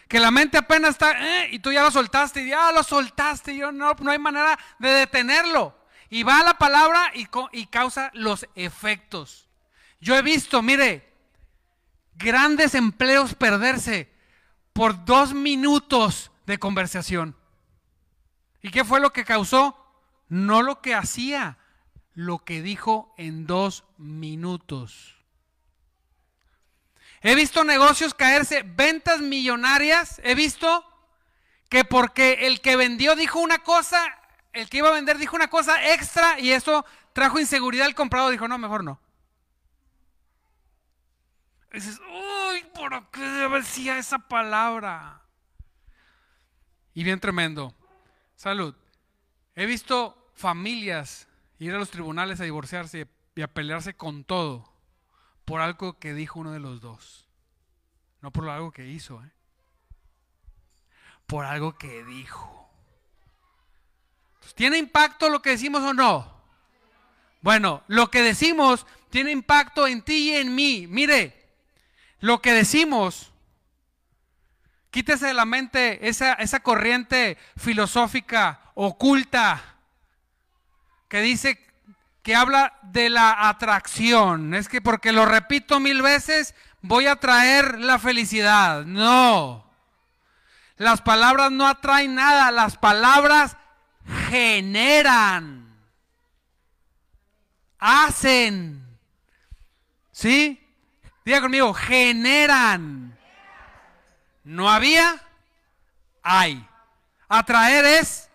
[0.08, 3.52] Que la mente apenas está, eh, y tú ya lo soltaste, y ya lo soltaste,
[3.52, 5.78] y yo no, no hay manera de detenerlo.
[6.08, 9.48] Y va la palabra y, y causa los efectos.
[10.00, 11.12] Yo he visto, mire,
[12.14, 14.10] grandes empleos perderse
[14.72, 17.36] por dos minutos de conversación.
[18.62, 19.76] ¿Y qué fue lo que causó?
[20.28, 21.58] No lo que hacía,
[22.14, 25.17] lo que dijo en dos minutos.
[27.20, 30.20] He visto negocios caerse, ventas millonarias.
[30.24, 30.84] He visto
[31.68, 34.02] que porque el que vendió dijo una cosa,
[34.52, 38.30] el que iba a vender dijo una cosa extra y eso trajo inseguridad al comprador.
[38.30, 39.00] Dijo, no, mejor no.
[41.72, 45.22] Dices, uy, ¿por qué decía esa palabra?
[46.94, 47.74] Y bien tremendo.
[48.36, 48.74] Salud.
[49.54, 51.28] He visto familias
[51.58, 54.77] ir a los tribunales a divorciarse y a pelearse con todo
[55.48, 57.26] por algo que dijo uno de los dos.
[58.20, 59.30] No por algo que hizo, ¿eh?
[61.26, 62.68] por algo que dijo.
[64.54, 66.38] ¿Tiene impacto lo que decimos o no?
[67.40, 70.86] Bueno, lo que decimos tiene impacto en ti y en mí.
[70.86, 71.48] Mire,
[72.20, 73.32] lo que decimos,
[74.90, 79.76] quítese de la mente esa, esa corriente filosófica oculta
[81.08, 81.67] que dice
[82.28, 84.52] que habla de la atracción.
[84.52, 88.84] Es que porque lo repito mil veces, voy a traer la felicidad.
[88.84, 89.66] No.
[90.76, 93.56] Las palabras no atraen nada, las palabras
[94.28, 95.74] generan.
[97.78, 98.86] Hacen.
[100.12, 100.62] ¿Sí?
[101.24, 103.18] Diga conmigo, generan.
[104.44, 105.18] No había,
[106.22, 106.62] hay.
[107.26, 108.27] Atraer es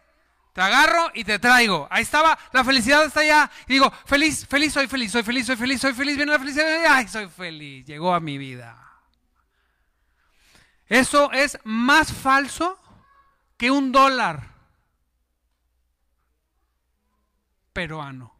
[0.53, 1.87] te agarro y te traigo.
[1.89, 3.51] Ahí estaba, la felicidad está allá.
[3.67, 6.15] Y digo, feliz, feliz, soy feliz, soy feliz, soy feliz, soy feliz.
[6.15, 6.85] Viene la felicidad.
[6.87, 7.85] Ay, soy feliz.
[7.85, 8.79] Llegó a mi vida.
[10.85, 12.79] Eso es más falso
[13.57, 14.47] que un dólar
[17.73, 18.31] peruano.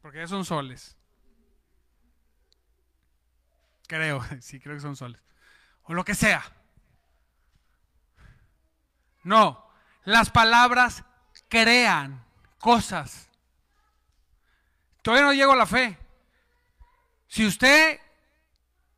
[0.00, 0.96] Porque son soles.
[3.86, 5.20] Creo, sí, creo que son soles.
[5.82, 6.42] O lo que sea.
[9.22, 9.65] No,
[10.06, 11.02] las palabras
[11.48, 12.24] crean
[12.60, 13.28] cosas.
[15.02, 15.98] Todavía no llego a la fe.
[17.26, 18.00] Si usted,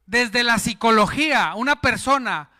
[0.05, 2.51] desde la psicología, una persona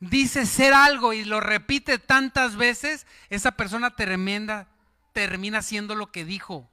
[0.00, 4.68] dice ser algo y lo repite tantas veces, esa persona tremenda
[5.12, 6.70] termina siendo lo que dijo.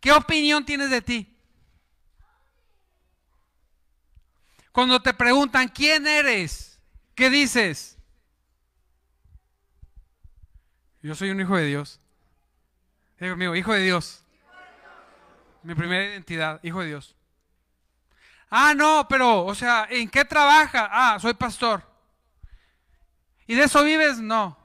[0.00, 1.36] ¿Qué opinión tienes de ti?
[4.70, 6.78] Cuando te preguntan, ¿quién eres?
[7.16, 7.98] ¿Qué dices?
[11.02, 12.00] Yo soy un hijo de Dios.
[13.18, 14.24] Digo conmigo, hijo de Dios.
[15.62, 17.16] Mi primera identidad, hijo de Dios.
[18.50, 20.88] Ah, no, pero, o sea, ¿en qué trabaja?
[20.90, 21.82] Ah, soy pastor.
[23.46, 24.18] ¿Y de eso vives?
[24.18, 24.56] No.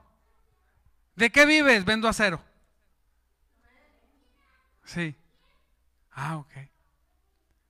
[1.16, 1.84] ¿De qué vives?
[1.84, 2.40] Vendo acero.
[4.84, 5.14] Sí.
[6.12, 6.52] Ah, ok.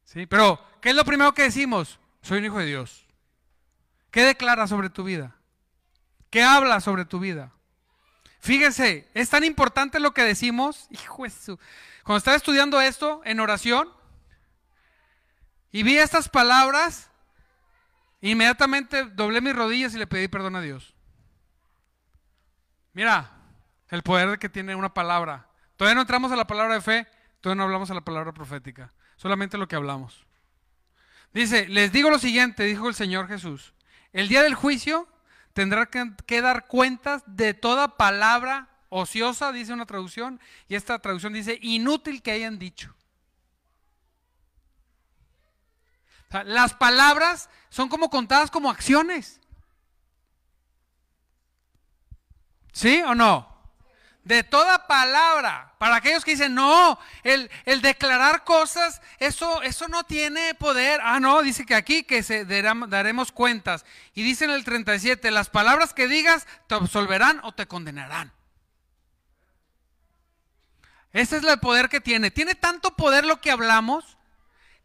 [0.05, 1.99] Sí, pero ¿qué es lo primero que decimos?
[2.23, 3.07] Soy un hijo de Dios.
[4.11, 5.37] ¿Qué declara sobre tu vida?
[6.31, 7.53] ¿Qué habla sobre tu vida?
[8.41, 10.87] Fíjense, es tan importante lo que decimos.
[10.91, 11.59] Hijo de su...
[12.05, 13.89] Cuando estaba estudiando esto en oración
[15.71, 17.11] y vi estas palabras,
[18.21, 20.95] inmediatamente doblé mis rodillas y le pedí perdón a Dios.
[22.95, 23.31] Mira,
[23.91, 25.49] el poder que tiene una palabra.
[25.77, 27.07] Todavía no entramos a la palabra de fe,
[27.41, 30.27] todavía no hablamos a la palabra profética, solamente lo que hablamos.
[31.33, 33.75] Dice, les digo lo siguiente, dijo el Señor Jesús,
[34.13, 35.07] el día del juicio
[35.59, 41.59] tendrá que, dar cuentas de toda palabra ociosa, dice una traducción, y esta traducción dice
[41.61, 42.95] inútil que hayan dicho.
[46.45, 49.41] las palabras son como contadas como acciones.
[52.73, 53.58] ¿Sí o no?
[54.29, 55.73] De toda palabra.
[55.79, 61.01] Para aquellos que dicen, no, el, declarar cosas, eso, eso no tiene poder.
[61.03, 63.87] Ah, no, dice que aquí que se daremos cuentas.
[64.15, 68.31] Y dice en el 37, las palabras que digas te absolverán o te condenarán.
[71.15, 72.31] Ese es el poder que tiene.
[72.31, 74.19] Tiene tanto poder lo que hablamos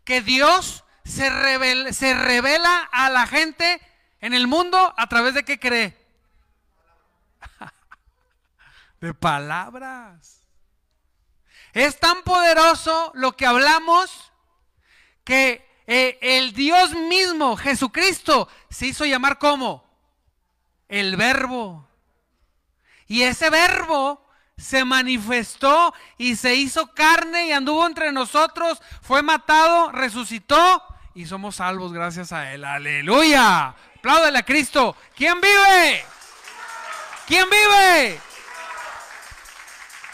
[0.06, 3.82] que Dios se revela, se revela a la gente
[4.22, 6.03] en el mundo a través de qué cree
[9.04, 10.48] de palabras.
[11.74, 14.32] Es tan poderoso lo que hablamos
[15.26, 19.84] que eh, el Dios mismo, Jesucristo, se hizo llamar como
[20.88, 21.86] el verbo.
[23.06, 29.92] Y ese verbo se manifestó y se hizo carne y anduvo entre nosotros, fue matado,
[29.92, 30.82] resucitó
[31.14, 32.64] y somos salvos gracias a él.
[32.64, 33.76] Aleluya.
[33.98, 34.96] Apláudale a Cristo.
[35.14, 36.06] ¿Quién vive?
[37.28, 38.33] ¿Quién vive?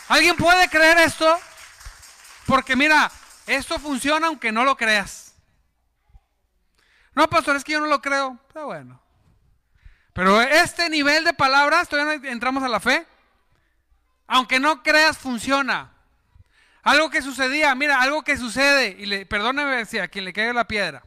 [0.09, 1.39] ¿Alguien puede creer esto?
[2.47, 3.11] Porque mira,
[3.45, 5.35] esto funciona aunque no lo creas.
[7.13, 8.39] No, pastor, es que yo no lo creo.
[8.51, 8.99] Pero bueno.
[10.13, 13.05] Pero este nivel de palabras, todavía no entramos a la fe.
[14.25, 15.91] Aunque no creas, funciona.
[16.81, 20.53] Algo que sucedía, mira, algo que sucede, y le, perdóneme si a quien le caiga
[20.53, 21.03] la piedra.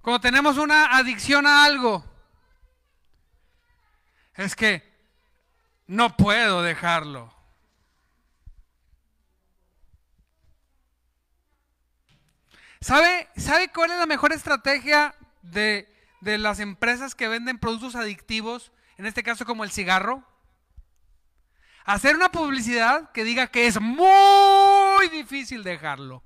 [0.00, 2.04] Cuando tenemos una adicción a algo,
[4.34, 4.88] es que
[5.88, 7.35] no puedo dejarlo.
[12.80, 18.72] ¿Sabe, ¿Sabe cuál es la mejor estrategia de, de las empresas que venden productos adictivos,
[18.98, 20.24] en este caso como el cigarro?
[21.84, 26.22] Hacer una publicidad que diga que es muy difícil dejarlo.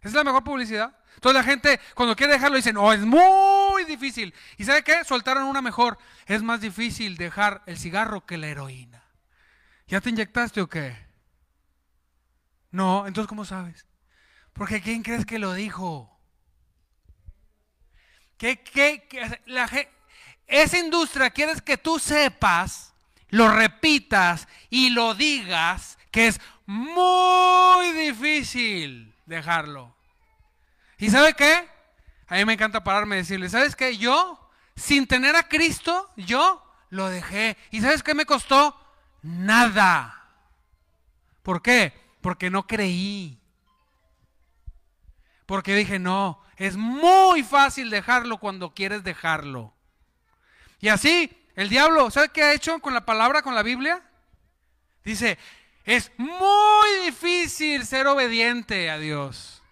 [0.00, 0.96] Esa es la mejor publicidad.
[1.14, 4.32] Entonces la gente cuando quiere dejarlo dicen, oh, es muy difícil.
[4.56, 5.04] ¿Y sabe qué?
[5.04, 5.98] Soltaron una mejor.
[6.26, 9.02] Es más difícil dejar el cigarro que la heroína.
[9.88, 10.96] ¿Ya te inyectaste o qué?
[12.70, 13.86] No, entonces ¿cómo sabes?
[14.58, 16.12] Porque ¿quién crees que lo dijo?
[18.36, 19.70] ¿Qué, la,
[20.48, 22.92] esa industria quieres que tú sepas,
[23.28, 29.94] lo repitas y lo digas, que es muy difícil dejarlo.
[30.98, 31.68] ¿Y sabe qué?
[32.26, 33.96] A mí me encanta pararme y decirle, ¿sabes qué?
[33.96, 37.56] Yo, sin tener a Cristo, yo lo dejé.
[37.70, 38.76] ¿Y sabes qué me costó?
[39.22, 40.30] Nada.
[41.44, 41.92] ¿Por qué?
[42.20, 43.38] Porque no creí.
[45.48, 49.72] Porque dije, no, es muy fácil dejarlo cuando quieres dejarlo.
[50.78, 54.02] Y así, el diablo, ¿sabe qué ha hecho con la palabra, con la Biblia?
[55.02, 55.38] Dice,
[55.86, 59.62] es muy difícil ser obediente a Dios.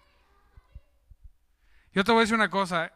[1.92, 2.90] Yo te voy a decir una cosa.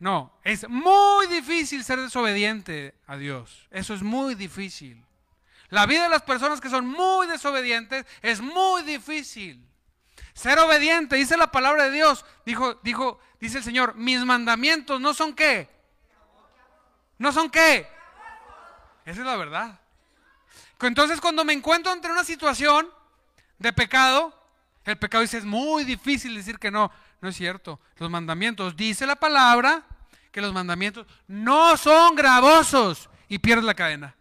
[0.00, 3.68] No, es muy difícil ser desobediente a Dios.
[3.70, 5.06] Eso es muy difícil.
[5.68, 9.65] La vida de las personas que son muy desobedientes es muy difícil.
[10.36, 12.26] Ser obediente, dice la palabra de Dios.
[12.44, 15.66] Dijo, dijo, dice el Señor, mis mandamientos no son qué.
[17.16, 17.88] ¿No son qué?
[19.06, 19.80] Esa es la verdad.
[20.82, 22.86] Entonces cuando me encuentro entre una situación
[23.58, 24.38] de pecado,
[24.84, 26.92] el pecado dice es muy difícil decir que no.
[27.22, 27.80] No es cierto.
[27.96, 29.84] Los mandamientos, dice la palabra,
[30.30, 34.14] que los mandamientos no son gravosos y pierdes la cadena.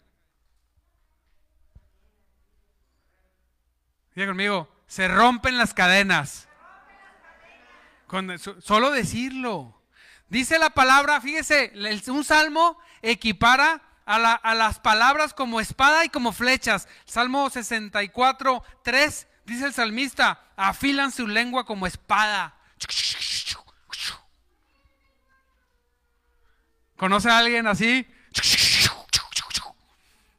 [4.16, 6.48] Diga conmigo, se rompen las cadenas.
[8.08, 9.82] Con, solo decirlo.
[10.30, 11.72] Dice la palabra, fíjese,
[12.08, 16.88] un salmo equipara a, las palabras como espada y como flechas.
[17.06, 22.56] Salmo 64, 3, dice el salmista, afilan su lengua como espada.
[26.96, 28.08] ¿Conoce a alguien así?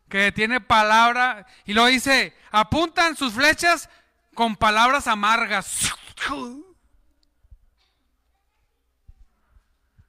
[0.08, 3.88] Que tiene palabra y lo dice, apuntan sus flechas
[4.36, 5.92] con palabras amargas.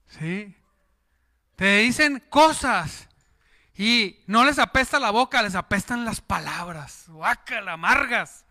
[0.07, 0.55] ¿Sí?
[1.55, 3.07] Te dicen cosas
[3.75, 7.05] y no les apesta la boca, les apestan las palabras.
[7.07, 8.45] Guácala, amargas.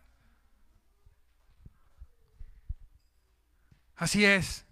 [3.96, 4.64] Así es.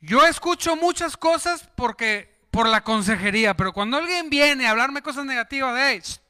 [0.00, 5.24] Yo escucho muchas cosas porque por la consejería, pero cuando alguien viene a hablarme cosas
[5.24, 6.20] negativas,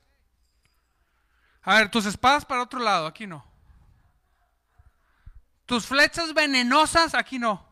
[1.63, 3.50] a ver, tus espadas para otro lado, aquí no.
[5.71, 7.65] Tus flechas venenosas, aquí no.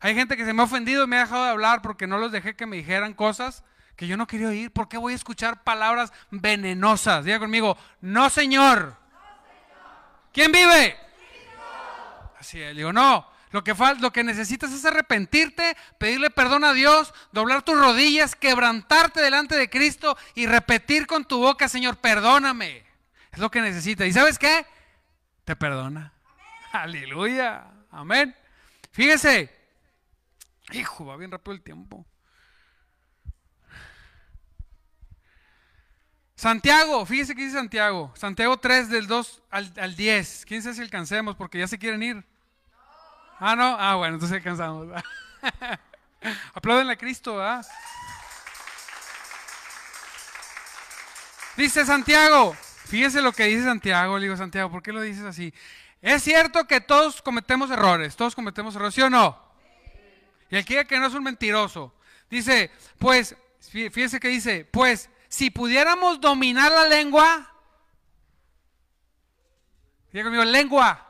[0.00, 2.16] Hay gente que se me ha ofendido y me ha dejado de hablar porque no
[2.16, 3.62] los dejé que me dijeran cosas
[3.94, 4.70] que yo no quería oír.
[4.70, 7.26] ¿Por qué voy a escuchar palabras venenosas?
[7.26, 8.96] Diga conmigo, no señor.
[10.32, 10.96] ¿Quién vive?
[12.40, 13.30] Así es, digo, no.
[13.50, 19.20] Lo que, lo que necesitas es arrepentirte, pedirle perdón a Dios, doblar tus rodillas, quebrantarte
[19.20, 22.82] delante de Cristo y repetir con tu boca, Señor, perdóname.
[23.30, 24.06] Es lo que necesitas.
[24.06, 24.64] ¿Y sabes qué?
[25.44, 26.15] Te perdona.
[26.82, 27.66] Aleluya.
[27.90, 28.34] Amén.
[28.92, 29.50] Fíjese.
[30.72, 32.06] Hijo, va bien rápido el tiempo.
[36.34, 38.12] Santiago, fíjese que dice Santiago.
[38.14, 40.44] Santiago 3 del 2 al, al 10.
[40.46, 41.34] ¿Quién sabe si alcancemos?
[41.34, 42.24] Porque ya se quieren ir.
[43.38, 43.76] Ah, no.
[43.78, 44.88] Ah, bueno, entonces alcanzamos.
[46.54, 47.66] Aplauden a Cristo, ¿verdad?
[51.56, 52.54] Dice Santiago.
[52.86, 54.18] Fíjese lo que dice Santiago.
[54.18, 55.54] Le digo, Santiago, ¿por qué lo dices así?
[56.06, 58.14] Es cierto que todos cometemos errores.
[58.14, 59.42] Todos cometemos errores, ¿sí o no?
[60.48, 61.92] Y el que que no es un mentiroso.
[62.30, 67.52] Dice, pues, fíjese que dice, pues si pudiéramos dominar la lengua,
[70.12, 71.08] diga conmigo, lengua,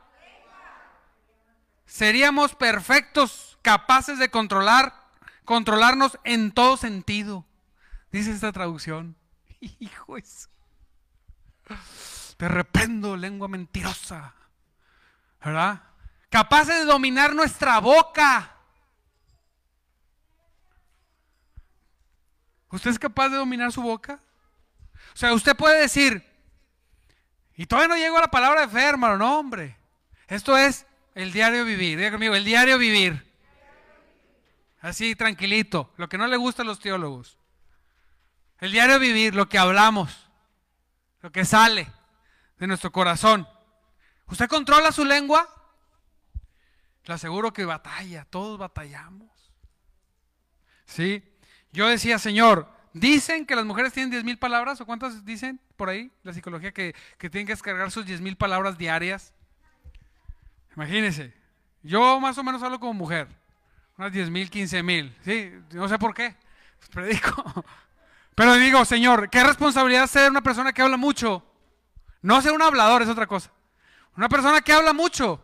[1.84, 4.94] seríamos perfectos, capaces de controlar,
[5.44, 7.44] controlarnos en todo sentido.
[8.12, 9.14] Dice esta traducción.
[9.60, 10.48] Hijo eso.
[12.38, 14.34] Te rependo, lengua mentirosa.
[15.46, 15.80] ¿Verdad?
[16.28, 18.52] Capaces de dominar nuestra boca.
[22.68, 24.18] ¿Usted es capaz de dominar su boca?
[25.14, 26.26] O sea, usted puede decir,
[27.54, 29.76] y todavía no llego a la palabra de fe, hermano, no, hombre.
[30.26, 31.96] Esto es el diario vivir.
[31.96, 33.32] Diga conmigo, el diario vivir.
[34.80, 35.94] Así, tranquilito.
[35.96, 37.38] Lo que no le gusta a los teólogos.
[38.58, 40.28] El diario vivir, lo que hablamos,
[41.20, 41.86] lo que sale
[42.58, 43.46] de nuestro corazón.
[44.28, 45.48] ¿Usted controla su lengua?
[47.04, 49.30] Le aseguro que batalla, todos batallamos.
[50.84, 51.22] ¿Sí?
[51.72, 55.88] Yo decía, Señor, dicen que las mujeres tienen 10 mil palabras, ¿o cuántas dicen por
[55.88, 56.10] ahí?
[56.22, 59.32] La psicología que, tienen que descargar sus 10 mil palabras diarias.
[60.74, 61.32] Imagínense,
[61.82, 63.28] yo más o menos hablo como mujer,
[63.96, 65.52] unas 10 mil, 15 mil, ¿sí?
[65.72, 66.34] No sé por qué,
[66.92, 67.64] predico.
[68.34, 71.44] Pero digo, Señor, qué responsabilidad ser una persona que habla mucho.
[72.20, 73.50] No ser un hablador es otra cosa.
[74.16, 75.42] Una persona que habla mucho.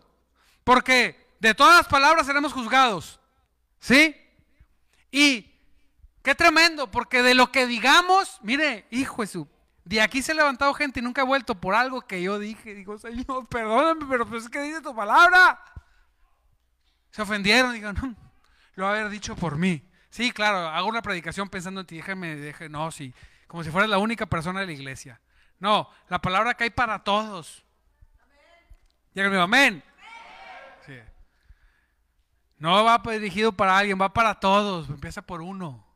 [0.65, 3.21] Porque de todas las palabras seremos juzgados.
[3.79, 4.17] ¿Sí?
[5.11, 5.53] Y
[6.23, 9.47] Qué tremendo, porque de lo que digamos, mire, hijo Jesús,
[9.85, 12.75] de aquí se ha levantado gente y nunca ha vuelto por algo que yo dije.
[12.75, 15.61] Digo, Señor, perdóname, pero pues es que dice tu palabra.
[17.11, 18.15] Se ofendieron, digo, no,
[18.77, 19.83] lo haber dicho por mí.
[20.11, 23.13] Sí, claro, hago una predicación pensando en ti, déjame, déjame, no, sí,
[23.49, 25.21] como si fueras la única persona de la iglesia.
[25.59, 27.65] No, la palabra que hay para todos.
[29.15, 29.83] Díganme, amén.
[30.87, 30.98] Sí.
[32.58, 35.87] No va dirigido para alguien, va para todos, empieza por uno.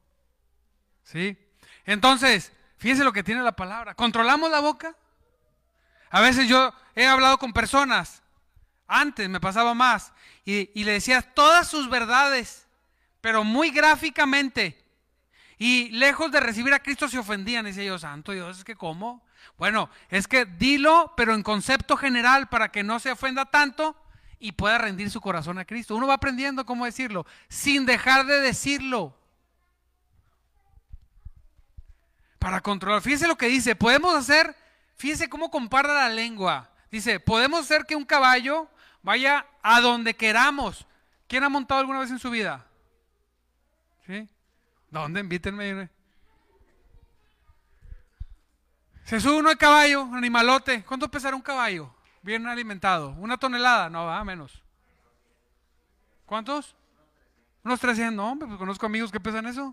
[1.02, 1.38] ¿Sí?
[1.84, 3.94] Entonces, fíjense lo que tiene la palabra.
[3.94, 4.94] ¿Controlamos la boca?
[6.10, 8.22] A veces yo he hablado con personas,
[8.86, 10.12] antes me pasaba más,
[10.44, 12.66] y, le decía todas sus verdades,
[13.20, 14.82] pero muy gráficamente.
[15.58, 17.64] Y lejos de recibir a Cristo se ofendían.
[17.64, 19.25] decía yo, Santo Dios, es que ¿cómo?
[19.59, 23.97] Bueno, es que dilo, pero en concepto general, para que no se ofenda tanto
[24.39, 25.97] y pueda rendir su corazón a Cristo.
[25.97, 29.16] Uno va aprendiendo cómo decirlo, sin dejar de decirlo.
[32.39, 33.03] Para controlar.
[33.03, 33.74] Fíjese lo que dice.
[33.74, 34.55] Podemos hacer,
[34.97, 36.70] fíjese cómo compara la lengua.
[36.91, 38.68] Dice, podemos hacer que un caballo
[39.03, 40.87] vaya a donde queramos.
[41.26, 42.66] ¿Quién ha montado alguna vez en su vida?
[44.07, 44.28] ¿Sí?
[44.91, 45.20] ¿Dónde?
[45.20, 45.89] Invítenme.
[49.07, 50.82] Se sube uno al caballo, animalote.
[50.82, 51.94] ¿Cuánto pesará un caballo?
[52.22, 53.11] Bien alimentado.
[53.11, 53.88] ¿Una tonelada?
[53.88, 54.61] No, va, menos.
[56.26, 56.74] ¿Cuántos?
[57.62, 58.16] Unos 300.
[58.16, 59.72] No, hombre, pues conozco amigos que pesan eso.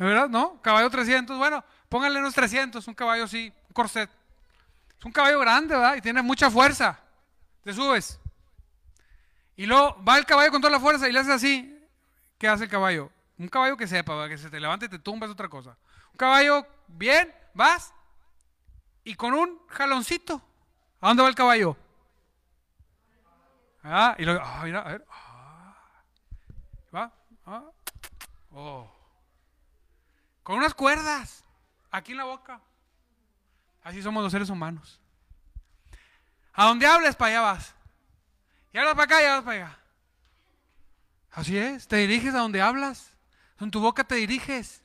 [0.00, 0.28] ¿De verdad?
[0.28, 0.60] ¿No?
[0.62, 1.38] Caballo 300.
[1.38, 2.88] Bueno, pónganle unos 300.
[2.88, 4.10] Un caballo así, un corset.
[4.98, 5.94] Es un caballo grande, ¿verdad?
[5.94, 6.98] Y tiene mucha fuerza.
[7.62, 8.18] Te subes.
[9.54, 11.88] Y luego va el caballo con toda la fuerza y le haces así.
[12.36, 13.12] ¿Qué hace el caballo?
[13.38, 15.76] Un caballo que sepa, que se te levante y te tumba es otra cosa.
[16.18, 17.94] Caballo, bien, vas
[19.04, 20.42] y con un jaloncito.
[21.00, 21.76] ¿A dónde va el caballo?
[23.84, 25.06] Ah, y luego, ah, mira, a ver.
[25.08, 25.76] Ah,
[26.92, 27.12] va,
[27.46, 27.62] ah,
[28.50, 28.92] oh.
[30.42, 31.44] Con unas cuerdas,
[31.92, 32.60] aquí en la boca.
[33.84, 35.00] Así somos los seres humanos.
[36.52, 37.74] A donde hables, para allá vas.
[38.72, 39.78] Y hablas para acá y hablas para allá.
[41.30, 43.14] Así es, te diriges a donde hablas.
[43.60, 44.82] En tu boca te diriges.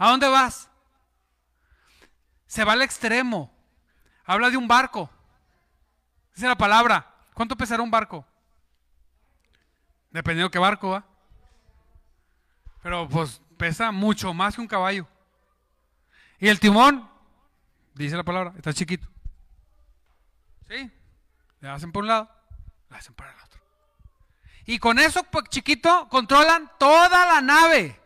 [0.00, 0.70] ¿A dónde vas?
[2.46, 3.52] Se va al extremo.
[4.24, 5.10] Habla de un barco.
[6.34, 7.14] Dice la palabra.
[7.34, 8.26] ¿Cuánto pesará un barco?
[10.10, 11.04] Dependiendo de qué barco va.
[12.82, 15.06] Pero pues pesa mucho más que un caballo.
[16.38, 17.06] Y el timón,
[17.92, 19.06] dice la palabra, está chiquito.
[20.66, 20.90] ¿Sí?
[21.60, 22.30] Le hacen por un lado,
[22.88, 23.60] le hacen para el otro.
[24.64, 27.99] Y con eso pues, chiquito controlan toda la nave.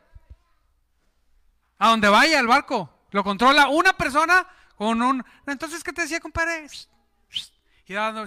[1.78, 3.06] A donde vaya el barco.
[3.10, 4.46] Lo controla una persona
[4.76, 5.24] con un...
[5.46, 6.66] Entonces, ¿qué te decía, compadre?
[7.86, 8.24] Y dando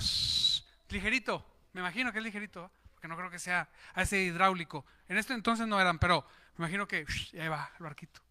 [0.90, 1.46] ligerito.
[1.74, 4.86] Me imagino que es ligerito, porque no creo que sea a ese hidráulico.
[5.08, 6.26] En este entonces no eran, pero
[6.56, 7.06] me imagino que
[7.40, 8.22] ahí va el barquito.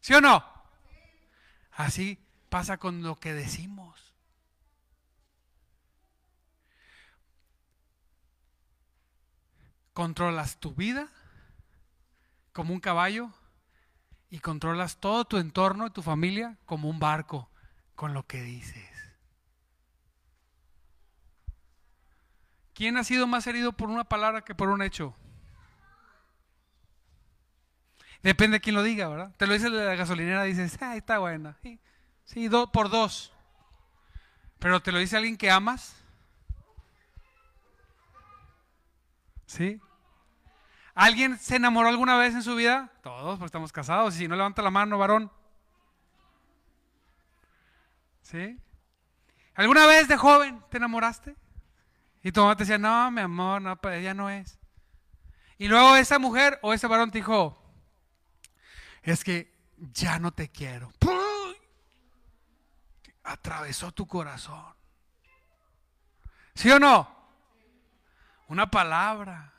[0.00, 0.44] ¿Sí o no?
[1.72, 4.14] Así pasa con lo que decimos.
[9.92, 11.08] Controlas tu vida
[12.52, 13.32] como un caballo
[14.32, 17.50] y controlas todo tu entorno y tu familia como un barco
[17.94, 18.88] con lo que dices.
[22.72, 25.14] ¿Quién ha sido más herido por una palabra que por un hecho?
[28.22, 29.34] Depende de quién lo diga, ¿verdad?
[29.36, 31.58] Te lo dice la gasolinera, dices, ah, está buena.
[31.62, 31.78] Sí,
[32.24, 33.34] sí por dos.
[34.58, 35.94] Pero te lo dice alguien que amas.
[39.44, 39.78] ¿Sí?
[40.94, 42.92] ¿Alguien se enamoró alguna vez en su vida?
[43.02, 44.14] Todos, porque estamos casados.
[44.14, 45.32] Y si no levanta la mano, varón.
[48.22, 48.58] ¿Sí?
[49.54, 51.36] ¿Alguna vez de joven te enamoraste?
[52.22, 54.58] Y tu mamá te decía, no, mi amor, no, pues, ella no es.
[55.58, 57.58] Y luego esa mujer o ese varón te dijo,
[59.02, 60.92] es que ya no te quiero.
[63.24, 64.74] Atravesó tu corazón.
[66.54, 67.08] ¿Sí o no?
[68.48, 69.52] Una palabra.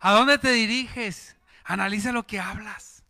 [0.00, 1.36] ¿A dónde te diriges?
[1.64, 3.02] Analiza lo que hablas.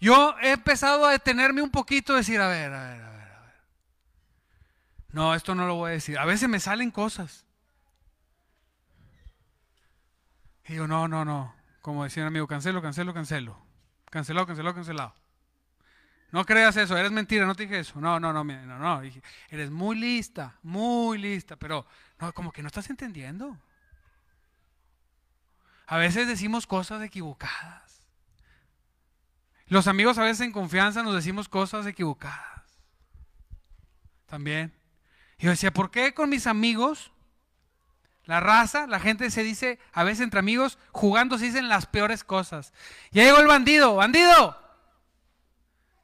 [0.00, 3.40] Yo he empezado a detenerme un poquito, decir, a ver, a ver, a ver, a
[3.40, 3.54] ver.
[5.12, 6.18] No, esto no lo voy a decir.
[6.18, 7.44] A veces me salen cosas.
[10.66, 11.54] Y digo, no, no, no.
[11.82, 13.58] Como decía un amigo, cancelo, cancelo, cancelo.
[14.10, 15.14] Cancelado, cancelado, cancelado.
[16.32, 18.00] No creas eso, eres mentira, no te dije eso.
[18.00, 19.02] No, no, no, no, no.
[19.48, 21.86] Eres muy lista, muy lista, pero
[22.18, 23.56] no, como que no estás entendiendo.
[25.90, 28.06] A veces decimos cosas equivocadas.
[29.66, 32.62] Los amigos a veces en confianza nos decimos cosas equivocadas.
[34.26, 34.72] También.
[35.36, 37.10] Y yo decía, ¿por qué con mis amigos,
[38.22, 42.22] la raza, la gente se dice, a veces entre amigos, jugando se dicen las peores
[42.22, 42.72] cosas?
[43.10, 44.56] Ya llegó el bandido, bandido.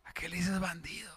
[0.02, 1.14] ¿A qué le dices bandido?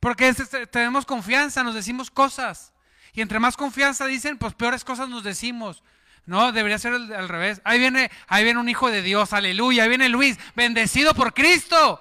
[0.00, 0.34] Porque
[0.72, 2.72] tenemos confianza, nos decimos cosas.
[3.12, 5.84] Y entre más confianza dicen, pues peores cosas nos decimos.
[6.24, 7.60] No, debería ser al revés.
[7.64, 9.82] Ahí viene, ahí viene un hijo de Dios, aleluya.
[9.82, 12.00] Ahí viene Luis, bendecido por Cristo.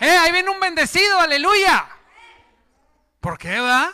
[0.00, 1.86] Eh, ahí viene un bendecido, aleluya.
[3.20, 3.92] ¿Por qué va?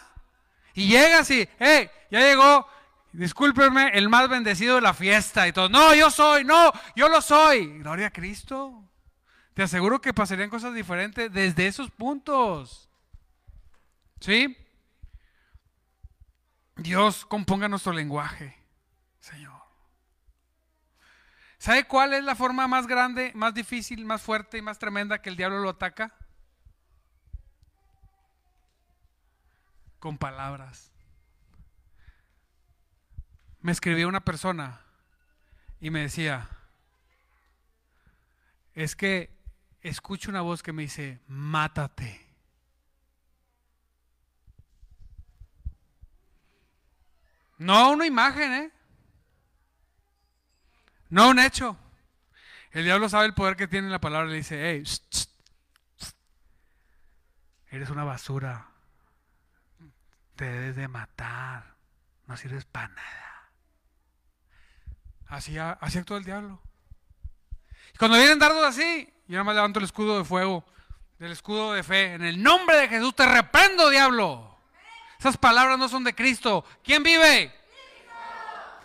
[0.75, 2.69] Y llega así, eh, ya llegó,
[3.13, 5.69] discúlpenme, el más bendecido de la fiesta y todo.
[5.69, 7.79] No, yo soy, no, yo lo soy.
[7.79, 8.85] Gloria a Cristo.
[9.55, 12.91] Te aseguro que pasarían cosas diferentes desde esos puntos.
[14.21, 14.57] ¿Sí?
[16.77, 18.59] Dios componga nuestro lenguaje,
[19.21, 19.63] Señor.
[21.65, 25.31] ¿Sabe cuál es la forma más grande, más difícil, más fuerte y más tremenda que
[25.31, 26.13] el diablo lo ataca?
[29.99, 30.93] Con palabras.
[33.63, 34.83] Me escribió una persona
[35.81, 36.51] y me decía,
[38.75, 39.35] es que
[39.81, 42.29] escucho una voz que me dice, mátate.
[47.57, 48.74] No una imagen, ¿eh?
[51.15, 51.77] No un hecho.
[52.73, 54.83] El diablo sabe el poder que tiene la palabra y le dice, hey,
[57.71, 58.67] eres una basura.
[60.35, 61.77] Te debes de matar.
[62.27, 63.53] No sirves para nada.
[65.29, 66.61] Así, así actúa el diablo.
[67.95, 70.65] Y cuando vienen dardos así, yo nada más levanto el escudo de fuego,
[71.21, 72.15] del escudo de fe.
[72.15, 74.59] En el nombre de Jesús te reprendo, diablo.
[75.21, 76.65] Esas palabras no son de Cristo.
[76.83, 77.55] ¿Quién vive?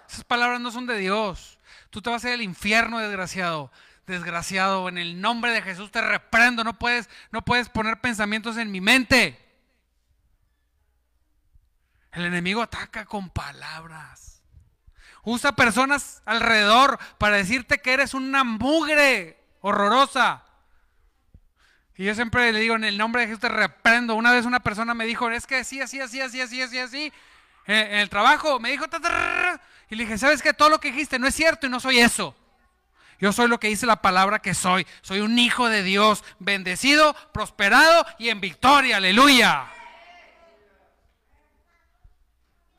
[0.08, 1.59] Esas palabras no son de Dios.
[1.90, 3.72] Tú te vas a ir al infierno, desgraciado.
[4.06, 6.64] Desgraciado, en el nombre de Jesús te reprendo.
[6.64, 9.40] No puedes, no puedes poner pensamientos en mi mente.
[12.12, 14.42] El enemigo ataca con palabras.
[15.24, 20.44] Usa personas alrededor para decirte que eres una mugre horrorosa.
[21.96, 24.16] Y yo siempre le digo, en el nombre de Jesús te reprendo.
[24.16, 27.14] Una vez una persona me dijo, es que así, así, así, así, así, así, así.
[27.72, 28.86] En el trabajo me dijo,
[29.92, 30.56] y le dije, ¿sabes qué?
[30.56, 32.36] Todo lo que dijiste no es cierto y no soy eso.
[33.20, 34.88] Yo soy lo que dice la palabra que soy.
[35.04, 38.98] Soy un hijo de Dios, bendecido, prosperado y en victoria.
[38.98, 39.68] Aleluya.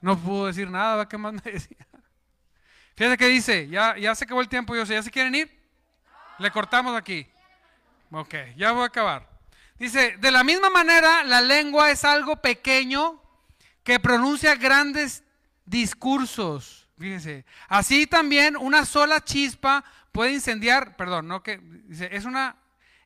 [0.00, 1.86] No pudo decir nada, ¿qué más me decía?
[2.96, 5.56] Fíjate que dice, ya, ya se acabó el tiempo, yo sé, ¿ya se quieren ir?
[6.38, 7.30] Le cortamos aquí.
[8.10, 9.28] Ok, ya voy a acabar.
[9.78, 13.19] Dice, de la misma manera, la lengua es algo pequeño
[13.82, 15.22] que pronuncia grandes
[15.64, 16.88] discursos.
[16.98, 21.60] Fíjense, así también una sola chispa puede incendiar, perdón, no que
[22.10, 22.56] es una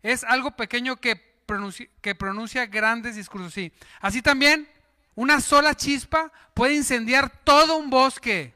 [0.02, 3.72] es algo pequeño que pronuncia, que pronuncia grandes discursos, sí.
[4.00, 4.68] Así también
[5.14, 8.52] una sola chispa puede incendiar todo un bosque.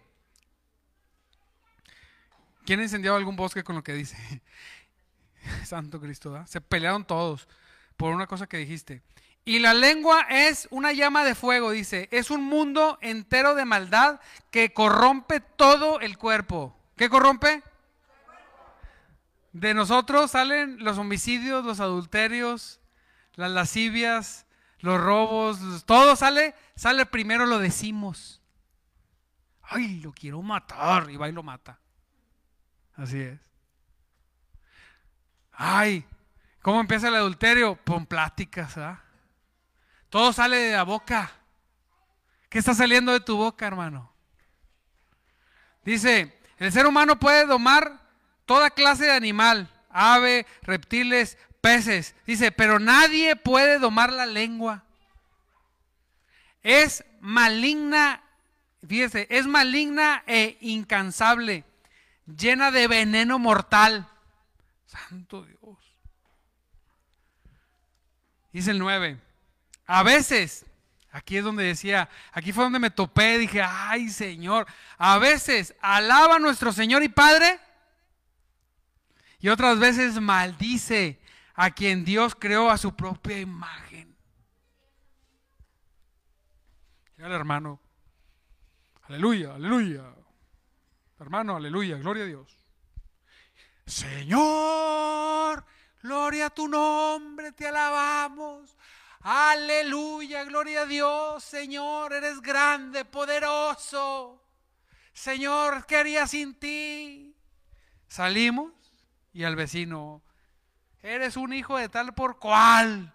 [2.65, 4.43] ¿Quién ha incendiado algún bosque con lo que dice?
[5.65, 7.49] Santo Cristo, se pelearon todos
[7.97, 9.03] por una cosa que dijiste.
[9.49, 12.07] Y la lengua es una llama de fuego, dice.
[12.13, 14.21] Es un mundo entero de maldad
[14.51, 16.79] que corrompe todo el cuerpo.
[16.99, 17.63] ¿Qué corrompe?
[19.55, 22.79] De nosotros salen los homicidios, los adulterios,
[23.37, 24.45] las lascivias,
[24.81, 28.43] los robos, todo sale, sale primero lo decimos.
[29.63, 31.81] Ay, lo quiero matar y va y lo mata.
[32.97, 33.41] Así es.
[35.53, 36.05] Ay,
[36.61, 37.79] ¿cómo empieza el adulterio?
[37.87, 39.05] Con pláticas, ¿ah?
[40.11, 41.31] Todo sale de la boca.
[42.49, 44.11] ¿Qué está saliendo de tu boca, hermano?
[45.85, 48.01] Dice, el ser humano puede domar
[48.47, 52.15] toda clase de animal, ave, reptiles, peces.
[52.27, 54.85] Dice, pero nadie puede domar la lengua.
[56.63, 58.23] Es maligna,
[58.87, 61.65] fíjese, es maligna e incansable,
[62.27, 64.09] llena de veneno mortal.
[64.87, 65.79] Santo Dios.
[68.53, 69.28] Dice el 9.
[69.89, 70.67] A veces,
[71.11, 74.67] aquí es donde decía, aquí fue donde me topé, dije, ay Señor,
[74.99, 77.59] a veces alaba a nuestro Señor y Padre
[79.39, 81.19] y otras veces maldice
[81.55, 84.15] a quien Dios creó a su propia imagen.
[87.17, 87.81] el hermano,
[89.05, 90.05] aleluya, aleluya.
[91.19, 92.57] Hermano, aleluya, gloria a Dios.
[93.87, 95.65] Señor,
[96.03, 98.78] gloria a tu nombre, te alabamos.
[99.21, 104.45] Aleluya, gloria a Dios, Señor, eres grande, poderoso.
[105.13, 107.37] Señor, ¿qué haría sin ti?
[108.07, 108.73] Salimos
[109.33, 110.23] y al vecino,
[111.03, 113.13] eres un hijo de tal por cual.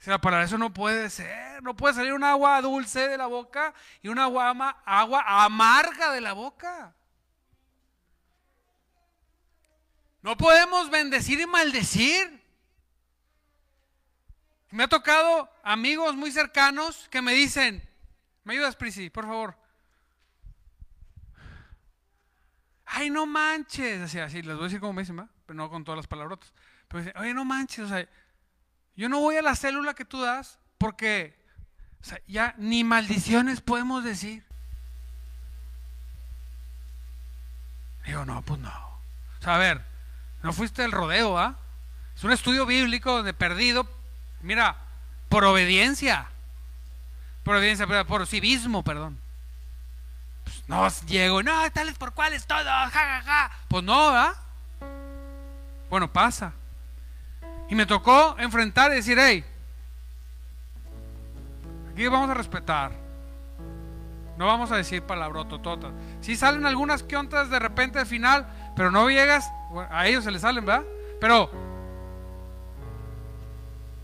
[0.00, 1.62] O sea, para eso no puede ser.
[1.62, 6.22] No puede salir un agua dulce de la boca y una agua, agua amarga de
[6.22, 6.94] la boca.
[10.22, 12.39] No podemos bendecir y maldecir.
[14.70, 17.86] Me ha tocado amigos muy cercanos que me dicen,
[18.44, 19.56] ¿me ayudas, Prisi, por favor?
[22.86, 24.00] Ay, no manches.
[24.00, 26.52] Así, así, les voy a decir como me dicen, pero no con todas las palabrotas.
[26.88, 28.08] Pero dicen, no manches, o sea,
[28.96, 31.38] yo no voy a la célula que tú das porque
[32.26, 34.44] ya ni maldiciones podemos decir.
[38.06, 38.70] Digo, no, pues no.
[39.38, 39.84] O sea, a ver,
[40.42, 41.58] no fuiste el rodeo, ¿ah?
[42.14, 43.99] Es un estudio bíblico donde perdido
[44.42, 44.76] Mira,
[45.28, 46.26] por obediencia.
[47.42, 49.18] Por obediencia, por civismo, perdón.
[50.44, 54.34] Pues no llego, no, tales por cuáles todo, ja, Pues no, ¿verdad?
[55.88, 56.52] Bueno, pasa.
[57.68, 59.44] Y me tocó enfrentar y decir, hey,
[61.92, 62.92] aquí vamos a respetar.
[64.36, 65.90] No vamos a decir palabrototota.
[66.20, 69.52] Si salen algunas que de repente al final, pero no llegas,
[69.90, 70.84] a ellos se les salen, ¿verdad?
[71.20, 71.50] Pero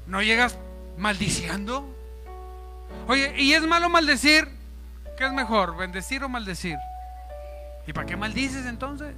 [0.07, 0.59] no llegas
[0.97, 1.87] maldiciendo.
[3.09, 4.49] Oye, ¿y es malo maldecir?
[5.17, 6.77] ¿Qué es mejor, bendecir o maldecir?
[7.87, 9.15] ¿Y para qué maldices entonces?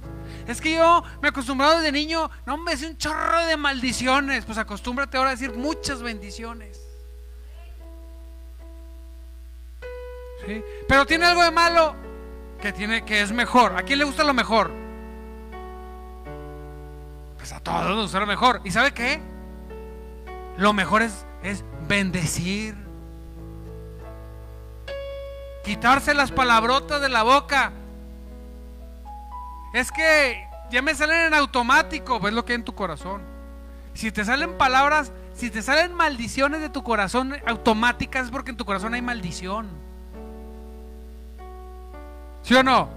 [0.47, 4.45] Es que yo me he acostumbrado desde niño, no me decía un chorro de maldiciones.
[4.45, 6.79] Pues acostúmbrate ahora a decir muchas bendiciones.
[10.45, 10.63] ¿Sí?
[10.87, 11.95] Pero tiene algo de malo
[12.61, 13.75] que tiene que es mejor.
[13.75, 14.71] ¿A quién le gusta lo mejor?
[17.37, 18.61] Pues a todos nos gusta lo mejor.
[18.63, 19.19] ¿Y sabe qué?
[20.59, 22.75] Lo mejor es, es bendecir.
[25.63, 27.71] Quitarse las palabrotas de la boca.
[29.73, 33.21] Es que ya me salen en automático, ves lo que hay en tu corazón.
[33.93, 38.57] Si te salen palabras, si te salen maldiciones de tu corazón automáticas es porque en
[38.57, 39.69] tu corazón hay maldición.
[42.41, 42.89] ¿Sí o no?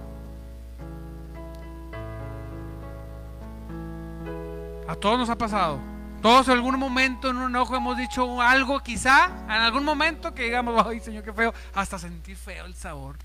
[4.85, 5.92] A todos nos ha pasado.
[6.23, 10.43] Todos en algún momento en un enojo hemos dicho algo quizá, en algún momento que
[10.43, 13.17] digamos, ay Señor, qué feo, hasta sentir feo el sabor.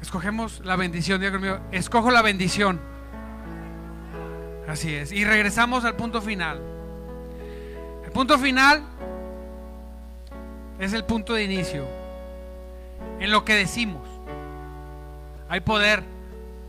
[0.00, 2.80] Escogemos la bendición, Dios mío, escojo la bendición.
[4.66, 5.12] Así es.
[5.12, 6.58] Y regresamos al punto final.
[8.06, 8.82] El punto final
[10.78, 11.86] es el punto de inicio.
[13.20, 14.08] En lo que decimos.
[15.50, 16.04] Hay poder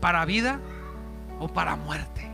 [0.02, 0.60] para vida
[1.40, 2.30] o para muerte.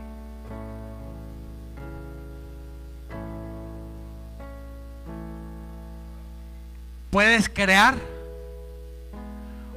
[7.09, 7.95] Puedes crear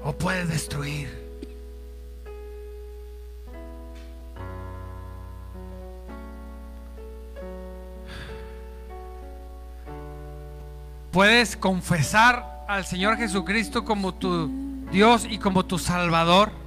[0.05, 1.19] o puedes destruir.
[11.13, 14.49] Puedes confesar al Señor Jesucristo como tu
[14.93, 16.60] Dios y como tu Salvador.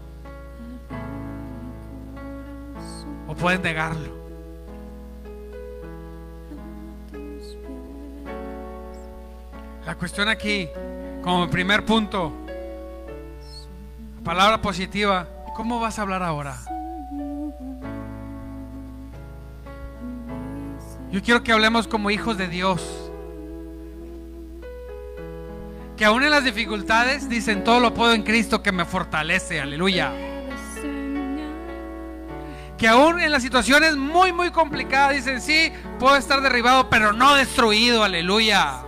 [3.33, 4.13] O puedes negarlo.
[9.87, 10.69] La cuestión aquí,
[11.23, 12.31] como primer punto,
[14.23, 16.57] palabra positiva, ¿cómo vas a hablar ahora?
[21.11, 23.11] Yo quiero que hablemos como hijos de Dios.
[25.97, 30.32] Que aún en las dificultades dicen, todo lo puedo en Cristo que me fortalece, aleluya.
[32.83, 37.33] Que aún en las situaciones muy, muy complicadas dicen, sí, puedo estar derribado, pero no
[37.35, 38.83] destruido, aleluya.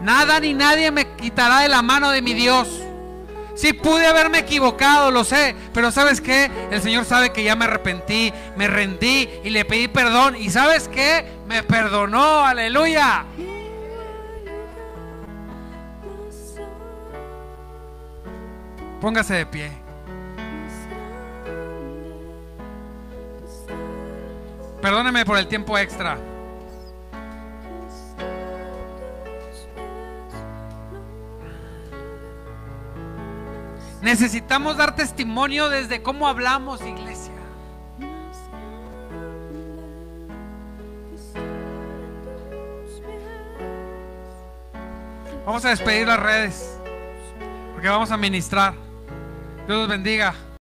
[0.00, 2.66] Nada ni nadie me quitará de la mano de mi Dios.
[3.54, 6.50] Sí, pude haberme equivocado, lo sé, pero ¿sabes qué?
[6.70, 10.34] El Señor sabe que ya me arrepentí, me rendí y le pedí perdón.
[10.34, 11.26] ¿Y sabes qué?
[11.46, 13.26] Me perdonó, aleluya.
[18.98, 19.85] Póngase de pie.
[24.80, 26.18] Perdóneme por el tiempo extra.
[34.06, 37.32] Necesitamos dar testimonio desde cómo hablamos, iglesia.
[45.44, 46.78] Vamos a despedir las redes,
[47.72, 48.74] porque vamos a ministrar.
[49.66, 50.34] Dios los bendiga.